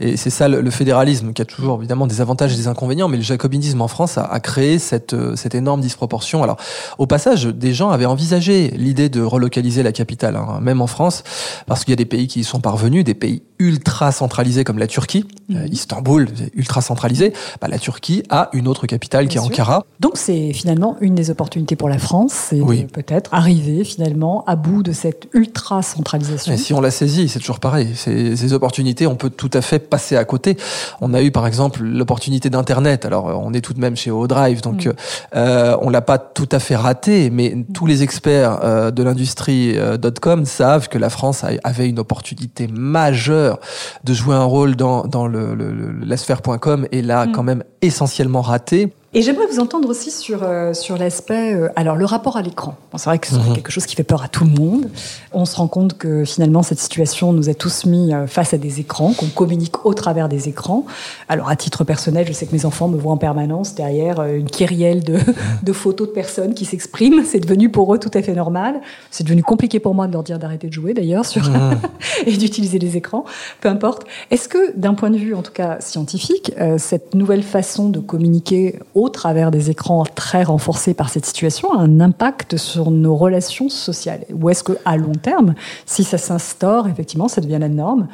et 0.01 0.17
c'est 0.17 0.29
ça 0.29 0.49
le, 0.49 0.59
le, 0.59 0.69
fédéralisme 0.69 1.31
qui 1.31 1.41
a 1.41 1.45
toujours 1.45 1.77
évidemment 1.77 2.07
des 2.07 2.19
avantages 2.19 2.53
et 2.53 2.57
des 2.57 2.67
inconvénients, 2.67 3.07
mais 3.07 3.15
le 3.15 3.23
jacobinisme 3.23 3.79
en 3.79 3.87
France 3.87 4.17
a, 4.17 4.25
a 4.25 4.41
créé 4.41 4.77
cette 4.77 5.13
euh, 5.13 5.37
cette 5.37 5.55
énorme 5.55 5.79
disproportion. 5.79 6.43
Alors, 6.43 6.57
au 6.97 7.07
passage, 7.07 7.45
des 7.45 7.73
gens 7.73 7.89
avaient 7.89 8.05
envisagé 8.05 8.71
l'idée 8.75 9.07
de 9.07 9.21
relocaliser 9.21 9.81
la 9.81 9.93
capitale, 9.93 10.35
hein, 10.35 10.59
même 10.61 10.81
en 10.81 10.87
France, 10.87 11.23
parce 11.67 11.85
qu'il 11.85 11.93
y 11.93 11.93
a 11.93 11.95
des 11.95 12.03
pays 12.03 12.27
qui 12.27 12.41
y 12.41 12.43
sont 12.43 12.59
parvenus, 12.59 13.05
des 13.05 13.13
pays 13.13 13.41
ultra 13.57 14.11
centralisés 14.11 14.65
comme 14.65 14.77
la 14.77 14.87
Turquie, 14.87 15.23
mmh. 15.47 15.55
euh, 15.55 15.67
Istanbul, 15.67 16.27
ultra 16.53 16.81
centralisé. 16.81 17.31
Bah, 17.61 17.69
la 17.69 17.79
Turquie 17.79 18.23
a 18.29 18.49
une 18.51 18.67
autre 18.67 18.87
capitale 18.87 19.27
Bien 19.27 19.29
qui 19.29 19.37
est 19.37 19.41
sûr. 19.41 19.63
Ankara. 19.63 19.85
Donc 20.01 20.17
c'est 20.17 20.51
finalement 20.51 20.97
une 20.99 21.15
des 21.15 21.29
opportunités 21.29 21.77
pour 21.77 21.87
la 21.87 21.97
France, 21.97 22.33
c'est 22.49 22.59
oui. 22.59 22.83
peut-être 22.91 23.33
arriver 23.33 23.85
finalement 23.85 24.43
à 24.47 24.57
bout 24.57 24.83
de 24.83 24.91
cette 24.91 25.29
ultra 25.33 25.81
centralisation 25.81 26.24
et 26.47 26.57
si 26.57 26.73
on 26.73 26.81
la 26.81 26.91
saisit, 26.91 27.29
c'est 27.29 27.39
toujours 27.39 27.59
pareil. 27.59 27.89
Ces, 27.95 28.35
ces, 28.35 28.53
opportunités, 28.53 29.07
on 29.07 29.15
peut 29.15 29.29
tout 29.29 29.49
à 29.53 29.61
fait 29.61 29.79
passer 29.79 30.15
à 30.15 30.25
côté. 30.25 30.57
On 31.01 31.13
a 31.13 31.21
eu 31.21 31.31
par 31.31 31.47
exemple 31.47 31.83
l'opportunité 31.83 32.49
d'Internet. 32.49 33.05
Alors 33.05 33.25
on 33.43 33.53
est 33.53 33.61
tout 33.61 33.73
de 33.73 33.79
même 33.79 33.95
chez 33.95 34.11
ODrive, 34.11 34.61
donc 34.61 34.85
mmh. 34.85 34.93
euh, 35.35 35.77
on 35.81 35.89
l'a 35.89 36.01
pas 36.01 36.17
tout 36.17 36.49
à 36.51 36.59
fait 36.59 36.75
raté, 36.75 37.29
mais 37.29 37.53
mmh. 37.55 37.65
tous 37.73 37.85
les 37.85 38.03
experts 38.03 38.59
euh, 38.63 38.91
de 38.91 39.03
l'industrie 39.03 39.73
euh, 39.77 39.97
.com 40.21 40.45
savent 40.45 40.87
que 40.87 40.97
la 40.97 41.09
France 41.09 41.43
avait 41.63 41.89
une 41.89 41.99
opportunité 41.99 42.67
majeure 42.67 43.59
de 44.03 44.13
jouer 44.13 44.35
un 44.35 44.43
rôle 44.43 44.75
dans, 44.75 45.03
dans 45.03 45.27
le, 45.27 45.55
le, 45.55 45.71
le 45.71 45.91
la 46.05 46.17
sphère.com 46.17 46.87
et 46.91 47.01
l'a 47.01 47.25
mmh. 47.25 47.31
quand 47.31 47.43
même 47.43 47.63
essentiellement 47.81 48.41
raté. 48.41 48.93
Et 49.17 49.21
j'aimerais 49.21 49.47
vous 49.47 49.61
entendre 49.61 49.87
aussi 49.87 50.11
sur, 50.11 50.43
euh, 50.43 50.73
sur 50.73 50.97
l'aspect, 50.97 51.53
euh, 51.53 51.69
alors 51.77 51.95
le 51.95 52.03
rapport 52.03 52.35
à 52.35 52.41
l'écran. 52.41 52.75
Bon, 52.91 52.97
c'est 52.97 53.09
vrai 53.09 53.17
que 53.17 53.27
c'est 53.27 53.37
mmh. 53.37 53.53
quelque 53.53 53.71
chose 53.71 53.85
qui 53.85 53.95
fait 53.95 54.03
peur 54.03 54.21
à 54.21 54.27
tout 54.27 54.43
le 54.43 54.51
monde. 54.51 54.89
On 55.31 55.45
se 55.45 55.55
rend 55.55 55.69
compte 55.69 55.97
que 55.97 56.25
finalement 56.25 56.63
cette 56.63 56.79
situation 56.79 57.31
nous 57.31 57.47
a 57.47 57.53
tous 57.53 57.85
mis 57.85 58.13
euh, 58.13 58.27
face 58.27 58.53
à 58.53 58.57
des 58.57 58.81
écrans, 58.81 59.13
qu'on 59.13 59.27
communique 59.27 59.85
au 59.85 59.93
travers 59.93 60.27
des 60.27 60.49
écrans. 60.49 60.85
Alors 61.29 61.47
à 61.47 61.55
titre 61.55 61.85
personnel, 61.85 62.27
je 62.27 62.33
sais 62.33 62.45
que 62.45 62.53
mes 62.53 62.65
enfants 62.65 62.89
me 62.89 62.97
voient 62.97 63.13
en 63.13 63.17
permanence 63.17 63.73
derrière 63.73 64.19
euh, 64.19 64.35
une 64.35 64.49
kyrielle 64.49 65.01
de, 65.05 65.17
de 65.63 65.71
photos 65.71 66.09
de 66.09 66.13
personnes 66.13 66.53
qui 66.53 66.65
s'expriment. 66.65 67.23
C'est 67.23 67.39
devenu 67.39 67.69
pour 67.69 67.95
eux 67.95 67.99
tout 67.99 68.11
à 68.13 68.21
fait 68.21 68.35
normal. 68.35 68.81
C'est 69.11 69.23
devenu 69.23 69.43
compliqué 69.43 69.79
pour 69.79 69.95
moi 69.95 70.07
de 70.07 70.11
leur 70.11 70.23
dire 70.23 70.39
d'arrêter 70.39 70.67
de 70.67 70.73
jouer 70.73 70.93
d'ailleurs 70.93 71.25
sur 71.25 71.49
mmh. 71.49 71.79
et 72.25 72.35
d'utiliser 72.35 72.79
les 72.79 72.97
écrans, 72.97 73.23
peu 73.61 73.69
importe. 73.69 74.03
Est-ce 74.29 74.49
que 74.49 74.77
d'un 74.77 74.93
point 74.93 75.09
de 75.09 75.17
vue 75.17 75.35
en 75.35 75.41
tout 75.41 75.53
cas 75.53 75.79
scientifique, 75.79 76.51
euh, 76.59 76.77
cette 76.77 77.15
nouvelle 77.15 77.43
façon 77.43 77.87
de 77.87 78.01
communiquer 78.01 78.79
au 78.93 79.04
au 79.05 79.09
travers 79.09 79.51
des 79.51 79.69
écrans 79.69 80.03
très 80.03 80.43
renforcés 80.43 80.95
par 80.95 81.09
cette 81.09 81.25
situation, 81.25 81.77
un 81.77 81.99
impact 81.99 82.57
sur 82.57 82.89
nos 82.89 83.15
relations 83.15 83.69
sociales. 83.69 84.25
Ou 84.33 84.49
est-ce 84.49 84.63
qu'à 84.63 84.97
long 84.97 85.13
terme, 85.13 85.53
si 85.85 86.03
ça 86.03 86.17
s'instaure, 86.17 86.87
effectivement, 86.87 87.27
ça 87.27 87.39
devient 87.39 87.59
la 87.59 87.69
norme, 87.69 88.07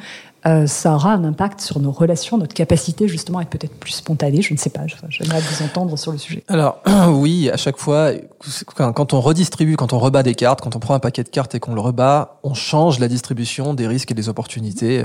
euh, 0.44 0.66
ça 0.66 0.94
aura 0.94 1.12
un 1.12 1.24
impact 1.24 1.60
sur 1.60 1.78
nos 1.78 1.92
relations, 1.92 2.36
notre 2.36 2.54
capacité 2.54 3.06
justement 3.06 3.38
à 3.38 3.42
être 3.42 3.50
peut-être 3.50 3.74
plus 3.74 3.92
spontané. 3.92 4.42
Je 4.42 4.52
ne 4.52 4.58
sais 4.58 4.70
pas. 4.70 4.80
J'aimerais 5.08 5.40
vous 5.40 5.64
entendre 5.64 5.96
sur 5.96 6.10
le 6.10 6.18
sujet. 6.18 6.42
Alors 6.48 6.80
oui, 7.10 7.48
à 7.48 7.56
chaque 7.56 7.78
fois, 7.78 8.10
quand 8.74 9.14
on 9.14 9.20
redistribue, 9.20 9.76
quand 9.76 9.92
on 9.92 10.00
rebat 10.00 10.24
des 10.24 10.34
cartes, 10.34 10.60
quand 10.60 10.74
on 10.74 10.80
prend 10.80 10.94
un 10.94 10.98
paquet 10.98 11.22
de 11.22 11.28
cartes 11.28 11.54
et 11.54 11.60
qu'on 11.60 11.74
le 11.74 11.80
rebat, 11.80 12.38
on 12.42 12.54
change 12.54 12.98
la 12.98 13.06
distribution 13.06 13.72
des 13.72 13.86
risques 13.86 14.10
et 14.10 14.14
des 14.14 14.28
opportunités, 14.28 15.04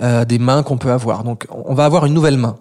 euh, 0.00 0.24
des 0.24 0.38
mains 0.38 0.62
qu'on 0.62 0.78
peut 0.78 0.92
avoir. 0.92 1.24
Donc 1.24 1.48
on 1.50 1.74
va 1.74 1.84
avoir 1.84 2.06
une 2.06 2.14
nouvelle 2.14 2.38
main. 2.38 2.56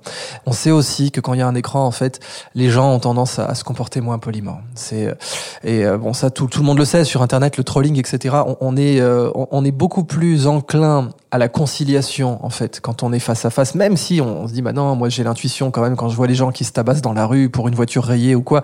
On 0.47 0.53
sait 0.53 0.71
aussi 0.71 1.11
que 1.11 1.21
quand 1.21 1.35
il 1.35 1.39
y 1.39 1.43
a 1.43 1.47
un 1.47 1.55
écran, 1.55 1.85
en 1.85 1.91
fait, 1.91 2.19
les 2.55 2.71
gens 2.71 2.93
ont 2.93 2.99
tendance 2.99 3.37
à, 3.37 3.53
se 3.53 3.63
comporter 3.63 4.01
moins 4.01 4.17
poliment. 4.17 4.59
C'est 4.73 5.15
et 5.63 5.85
euh, 5.85 5.97
bon 5.99 6.13
ça 6.13 6.31
tout, 6.31 6.49
le 6.57 6.63
monde 6.63 6.79
le 6.79 6.85
sait 6.85 7.03
sur 7.03 7.21
Internet, 7.21 7.57
le 7.57 7.63
trolling, 7.63 7.99
etc. 7.99 8.37
On, 8.59 8.75
est 8.75 8.99
euh, 9.01 9.29
on, 9.35 9.47
on 9.51 9.63
est 9.63 9.71
beaucoup 9.71 10.03
plus 10.03 10.47
enclin 10.47 11.09
à 11.29 11.37
la 11.37 11.47
conciliation 11.47 12.06
en 12.23 12.49
fait 12.49 12.79
quand 12.81 13.03
on 13.03 13.13
est 13.13 13.19
face 13.19 13.45
à 13.45 13.49
face 13.49 13.75
même 13.75 13.97
si 13.97 14.21
on 14.21 14.47
se 14.47 14.53
dit 14.53 14.61
bah 14.61 14.73
non 14.73 14.95
moi 14.95 15.09
j'ai 15.09 15.23
l'intuition 15.23 15.71
quand 15.71 15.81
même 15.81 15.95
quand 15.95 16.09
je 16.09 16.15
vois 16.15 16.27
les 16.27 16.35
gens 16.35 16.51
qui 16.51 16.63
se 16.63 16.71
tabassent 16.71 17.01
dans 17.01 17.13
la 17.13 17.25
rue 17.25 17.49
pour 17.49 17.67
une 17.67 17.75
voiture 17.75 18.03
rayée 18.03 18.35
ou 18.35 18.41
quoi 18.41 18.61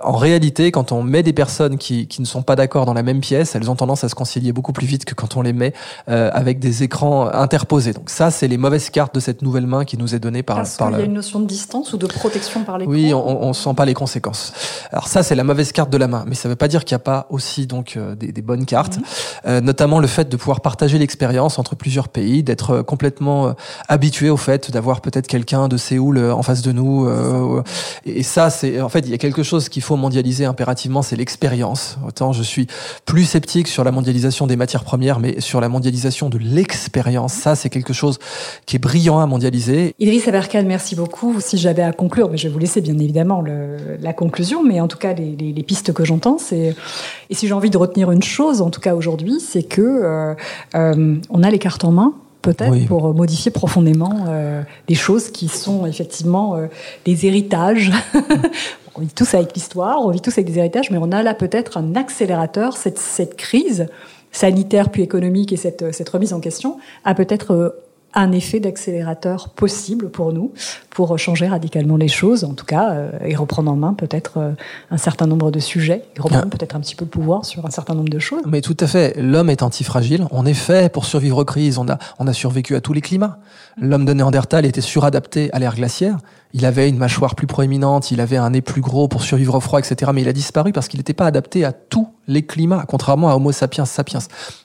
en 0.00 0.16
réalité 0.16 0.70
quand 0.70 0.92
on 0.92 1.02
met 1.02 1.22
des 1.22 1.32
personnes 1.32 1.78
qui, 1.78 2.06
qui 2.06 2.20
ne 2.20 2.26
sont 2.26 2.42
pas 2.42 2.56
d'accord 2.56 2.86
dans 2.86 2.94
la 2.94 3.02
même 3.02 3.20
pièce 3.20 3.54
elles 3.54 3.70
ont 3.70 3.76
tendance 3.76 4.04
à 4.04 4.08
se 4.08 4.14
concilier 4.14 4.52
beaucoup 4.52 4.72
plus 4.72 4.86
vite 4.86 5.04
que 5.04 5.14
quand 5.14 5.36
on 5.36 5.42
les 5.42 5.52
met 5.52 5.72
euh, 6.08 6.30
avec 6.32 6.58
des 6.58 6.82
écrans 6.82 7.28
interposés. 7.28 7.92
Donc 7.92 8.10
ça 8.10 8.30
c'est 8.30 8.48
les 8.48 8.58
mauvaises 8.58 8.90
cartes 8.90 9.14
de 9.14 9.20
cette 9.20 9.42
nouvelle 9.42 9.66
main 9.66 9.84
qui 9.84 9.96
nous 9.96 10.14
est 10.14 10.20
donnée 10.20 10.42
par 10.42 10.56
Parce 10.56 10.76
par 10.76 10.90
il 10.90 10.98
y 10.98 11.02
a 11.02 11.04
une 11.04 11.14
notion 11.14 11.40
de 11.40 11.46
distance 11.46 11.92
ou 11.92 11.96
de 11.96 12.06
protection 12.06 12.64
par 12.64 12.78
l'écran 12.78 12.92
oui 12.92 13.14
on, 13.14 13.42
on 13.44 13.52
sent 13.52 13.74
pas 13.76 13.84
les 13.84 13.94
conséquences. 13.94 14.52
Alors 14.92 15.08
ça 15.08 15.22
c'est 15.22 15.34
la 15.34 15.44
mauvaise 15.44 15.72
carte 15.72 15.90
de 15.90 15.98
la 15.98 16.08
main 16.08 16.24
mais 16.26 16.34
ça 16.34 16.48
veut 16.48 16.56
pas 16.56 16.68
dire 16.68 16.84
qu'il 16.84 16.94
n'y 16.94 17.00
a 17.00 17.04
pas 17.04 17.26
aussi 17.30 17.66
donc 17.66 17.94
euh, 17.96 18.14
des, 18.14 18.32
des, 18.32 18.42
bonnes 18.42 18.66
cartes. 18.66 18.98
Mmh. 18.98 19.02
euh, 19.46 19.60
notamment 19.60 20.00
le 20.00 20.06
fait 20.06 20.28
de 20.28 20.36
pouvoir 20.36 20.60
partager 20.60 20.98
l'expérience 20.98 21.58
entre 21.58 21.76
plusieurs 21.76 22.08
pays, 22.08 22.42
d'être 22.42 22.79
complètement 22.82 23.48
euh, 23.48 23.52
habitué 23.88 24.30
au 24.30 24.36
fait 24.36 24.70
d'avoir 24.70 25.00
peut-être 25.00 25.26
quelqu'un 25.26 25.68
de 25.68 25.76
Séoul 25.76 26.18
euh, 26.18 26.34
en 26.34 26.42
face 26.42 26.62
de 26.62 26.72
nous. 26.72 27.06
Euh, 27.06 27.62
et 28.06 28.22
ça, 28.22 28.50
c'est 28.50 28.80
en 28.80 28.88
fait, 28.88 29.00
il 29.00 29.10
y 29.10 29.14
a 29.14 29.18
quelque 29.18 29.42
chose 29.42 29.68
qu'il 29.68 29.82
faut 29.82 29.96
mondialiser 29.96 30.44
impérativement, 30.44 31.02
c'est 31.02 31.16
l'expérience. 31.16 31.98
Autant 32.06 32.32
je 32.32 32.42
suis 32.42 32.66
plus 33.06 33.24
sceptique 33.24 33.68
sur 33.68 33.84
la 33.84 33.92
mondialisation 33.92 34.46
des 34.46 34.56
matières 34.56 34.84
premières, 34.84 35.20
mais 35.20 35.40
sur 35.40 35.60
la 35.60 35.68
mondialisation 35.68 36.28
de 36.28 36.38
l'expérience, 36.38 37.32
ça, 37.32 37.54
c'est 37.54 37.70
quelque 37.70 37.92
chose 37.92 38.18
qui 38.66 38.76
est 38.76 38.80
brillant 38.80 39.20
à 39.20 39.26
mondialiser. 39.26 39.94
Idriss 39.98 40.28
Aberkan, 40.28 40.64
merci 40.64 40.94
beaucoup. 40.96 41.40
Si 41.40 41.58
j'avais 41.58 41.82
à 41.82 41.92
conclure, 41.92 42.30
mais 42.30 42.36
je 42.36 42.48
vais 42.48 42.52
vous 42.52 42.58
laisser 42.58 42.80
bien 42.80 42.98
évidemment 42.98 43.40
le, 43.40 43.96
la 44.00 44.12
conclusion, 44.12 44.64
mais 44.64 44.80
en 44.80 44.88
tout 44.88 44.98
cas, 44.98 45.12
les, 45.12 45.36
les, 45.36 45.52
les 45.52 45.62
pistes 45.62 45.92
que 45.92 46.04
j'entends, 46.04 46.38
c'est 46.38 46.74
et 47.30 47.34
si 47.34 47.46
j'ai 47.46 47.54
envie 47.54 47.70
de 47.70 47.78
retenir 47.78 48.10
une 48.10 48.22
chose, 48.22 48.60
en 48.60 48.70
tout 48.70 48.80
cas 48.80 48.94
aujourd'hui, 48.94 49.40
c'est 49.40 49.62
que 49.62 49.80
euh, 49.80 50.34
euh, 50.74 51.16
on 51.30 51.42
a 51.42 51.50
les 51.50 51.58
cartes 51.58 51.84
en 51.84 51.92
main 51.92 52.12
peut-être 52.42 52.72
oui. 52.72 52.86
pour 52.86 53.14
modifier 53.14 53.50
profondément 53.50 54.24
euh, 54.28 54.62
des 54.88 54.94
choses 54.94 55.30
qui 55.30 55.48
sont 55.48 55.86
effectivement 55.86 56.56
euh, 56.56 56.66
des 57.04 57.26
héritages. 57.26 57.92
on 58.94 59.00
vit 59.00 59.08
tous 59.08 59.34
avec 59.34 59.54
l'histoire, 59.54 60.04
on 60.04 60.10
vit 60.10 60.20
tous 60.20 60.32
avec 60.32 60.46
des 60.46 60.58
héritages, 60.58 60.90
mais 60.90 60.98
on 61.00 61.12
a 61.12 61.22
là 61.22 61.34
peut-être 61.34 61.76
un 61.76 61.94
accélérateur, 61.96 62.76
cette, 62.76 62.98
cette 62.98 63.36
crise 63.36 63.86
sanitaire 64.32 64.90
puis 64.90 65.02
économique 65.02 65.52
et 65.52 65.56
cette, 65.56 65.92
cette 65.92 66.08
remise 66.08 66.32
en 66.32 66.40
question 66.40 66.78
a 67.04 67.14
peut-être 67.14 67.52
euh, 67.52 67.70
un 68.14 68.32
effet 68.32 68.60
d'accélérateur 68.60 69.50
possible 69.50 70.10
pour 70.10 70.32
nous, 70.32 70.52
pour 70.90 71.16
changer 71.18 71.46
radicalement 71.46 71.96
les 71.96 72.08
choses, 72.08 72.44
en 72.44 72.54
tout 72.54 72.64
cas, 72.64 72.90
euh, 72.90 73.10
et 73.24 73.36
reprendre 73.36 73.70
en 73.70 73.76
main 73.76 73.94
peut-être 73.94 74.38
euh, 74.38 74.52
un 74.90 74.96
certain 74.96 75.26
nombre 75.26 75.50
de 75.50 75.60
sujets, 75.60 76.04
et 76.16 76.20
reprendre 76.20 76.46
ah. 76.46 76.50
peut-être 76.50 76.74
un 76.74 76.80
petit 76.80 76.96
peu 76.96 77.04
le 77.04 77.10
pouvoir 77.10 77.44
sur 77.44 77.64
un 77.66 77.70
certain 77.70 77.94
nombre 77.94 78.08
de 78.08 78.18
choses. 78.18 78.42
Mais 78.46 78.60
tout 78.60 78.76
à 78.80 78.86
fait. 78.86 79.16
L'homme 79.16 79.50
est 79.50 79.62
antifragile. 79.62 80.26
On 80.30 80.44
est 80.44 80.54
fait 80.54 80.92
pour 80.92 81.04
survivre 81.04 81.38
aux 81.38 81.44
crises. 81.44 81.78
On 81.78 81.88
a, 81.88 81.98
on 82.18 82.26
a 82.26 82.32
survécu 82.32 82.74
à 82.74 82.80
tous 82.80 82.92
les 82.92 83.00
climats. 83.00 83.38
L'homme 83.80 84.04
de 84.04 84.12
Néandertal 84.12 84.66
était 84.66 84.80
suradapté 84.80 85.50
à 85.52 85.58
l'ère 85.58 85.76
glaciaire. 85.76 86.18
Il 86.52 86.66
avait 86.66 86.88
une 86.88 86.96
mâchoire 86.96 87.36
plus 87.36 87.46
proéminente, 87.46 88.10
il 88.10 88.20
avait 88.20 88.36
un 88.36 88.50
nez 88.50 88.60
plus 88.60 88.80
gros 88.80 89.06
pour 89.06 89.22
survivre 89.22 89.54
au 89.54 89.60
froid, 89.60 89.78
etc. 89.78 90.10
Mais 90.12 90.22
il 90.22 90.28
a 90.28 90.32
disparu 90.32 90.72
parce 90.72 90.88
qu'il 90.88 90.98
n'était 90.98 91.14
pas 91.14 91.26
adapté 91.26 91.64
à 91.64 91.72
tous 91.72 92.08
les 92.26 92.44
climats, 92.44 92.84
contrairement 92.88 93.30
à 93.30 93.36
Homo 93.36 93.52
sapiens 93.52 93.84
sapiens. 93.84 94.18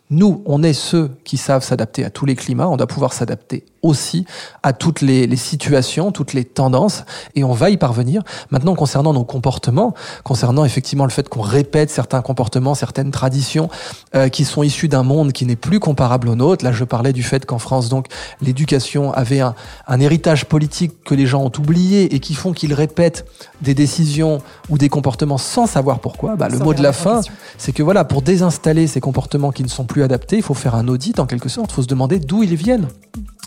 Nous, 0.10 0.44
on 0.46 0.62
est 0.62 0.74
ceux 0.74 1.10
qui 1.24 1.38
savent 1.38 1.64
s'adapter 1.64 2.06
à 2.06 2.10
tous 2.10 2.26
les 2.26 2.36
climats. 2.36 2.68
On 2.68 2.78
doit 2.78 2.88
pouvoir 2.88 3.14
s'adapter 3.14 3.66
aussi 3.86 4.26
à 4.64 4.74
toutes 4.74 5.02
les, 5.02 5.28
les 5.28 5.36
situations, 5.36 6.12
toutes 6.12 6.34
les 6.34 6.44
tendances, 6.44 7.04
et 7.36 7.44
on 7.44 7.54
va 7.54 7.70
y 7.70 7.78
parvenir. 7.78 8.24
Maintenant, 8.50 8.76
concernant 8.76 9.14
nos 9.14 9.24
comportements, 9.24 9.94
concernant 10.24 10.66
effectivement 10.66 11.06
le 11.06 11.12
fait 11.12 11.30
qu'on 11.30 11.42
répète 11.42 11.90
certains 11.90 12.22
comportements, 12.22 12.76
certaines 12.76 13.12
traditions 13.12 13.70
euh, 14.16 14.30
qui 14.30 14.46
sont 14.46 14.64
issues 14.64 14.88
d'un 14.88 15.04
monde 15.04 15.32
qui 15.32 15.46
n'est 15.46 15.56
plus 15.56 15.80
comparable 15.80 16.30
au 16.30 16.36
nôtre. 16.36 16.66
Là, 16.66 16.72
je 16.72 16.84
parlais 16.84 17.14
du 17.14 17.24
fait 17.24 17.46
qu'en 17.46 17.60
France, 17.60 17.90
donc, 17.90 18.08
l'éducation 18.42 19.14
avait 19.14 19.40
un, 19.40 19.56
un 19.88 20.00
héritage 20.00 20.46
politique 20.46 21.04
que 21.04 21.16
les 21.16 21.26
gens 21.26 21.44
ont 21.44 21.52
oublié 21.58 22.16
et 22.16 22.20
qui 22.20 22.34
font 22.34 22.54
qu'ils 22.54 22.74
répètent 22.74 23.26
des 23.62 23.74
décisions 23.74 24.42
ou 24.70 24.78
des 24.78 24.90
comportements 24.90 25.38
sans 25.38 25.68
savoir 25.68 26.00
pourquoi. 26.00 26.36
Bah, 26.36 26.50
le 26.50 26.60
mot 26.60 26.74
de 26.74 26.82
la 26.82 26.94
fin, 26.94 27.22
c'est 27.58 27.72
que 27.72 27.84
voilà, 27.84 28.04
pour 28.04 28.22
désinstaller 28.22 28.88
ces 28.88 29.00
comportements 29.00 29.52
qui 29.52 29.64
ne 29.64 29.70
sont 29.70 29.86
plus 29.86 30.04
adaptés, 30.04 30.38
il 30.38 30.44
faut 30.44 30.54
faire 30.54 30.76
un 30.76 30.88
audit 30.88 31.20
en 31.20 31.26
quelque 31.26 31.50
sorte. 31.50 31.72
Il 31.72 31.76
faut 31.76 31.84
se 31.84 31.88
demander 31.88 32.20
d'où 32.20 32.44
ils 32.44 32.56
viennent. 32.56 32.88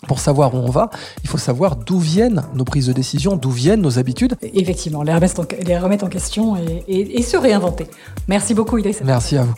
Pour 0.06 0.20
savoir 0.20 0.54
où 0.54 0.58
on 0.58 0.70
va, 0.70 0.90
il 1.22 1.28
faut 1.28 1.38
savoir 1.38 1.76
d'où 1.76 1.98
viennent 1.98 2.44
nos 2.54 2.64
prises 2.64 2.86
de 2.86 2.92
décision, 2.92 3.36
d'où 3.36 3.50
viennent 3.50 3.80
nos 3.80 3.98
habitudes. 3.98 4.36
Effectivement, 4.42 5.02
les 5.02 5.12
remettre 5.12 5.40
en, 5.40 5.44
les 5.66 5.78
remettre 5.78 6.04
en 6.04 6.08
question 6.08 6.56
et, 6.56 6.84
et, 6.86 7.18
et 7.18 7.22
se 7.22 7.36
réinventer. 7.36 7.86
Merci 8.28 8.54
beaucoup, 8.54 8.78
Idriss. 8.78 9.00
Merci 9.04 9.36
à 9.36 9.42
vous. 9.42 9.54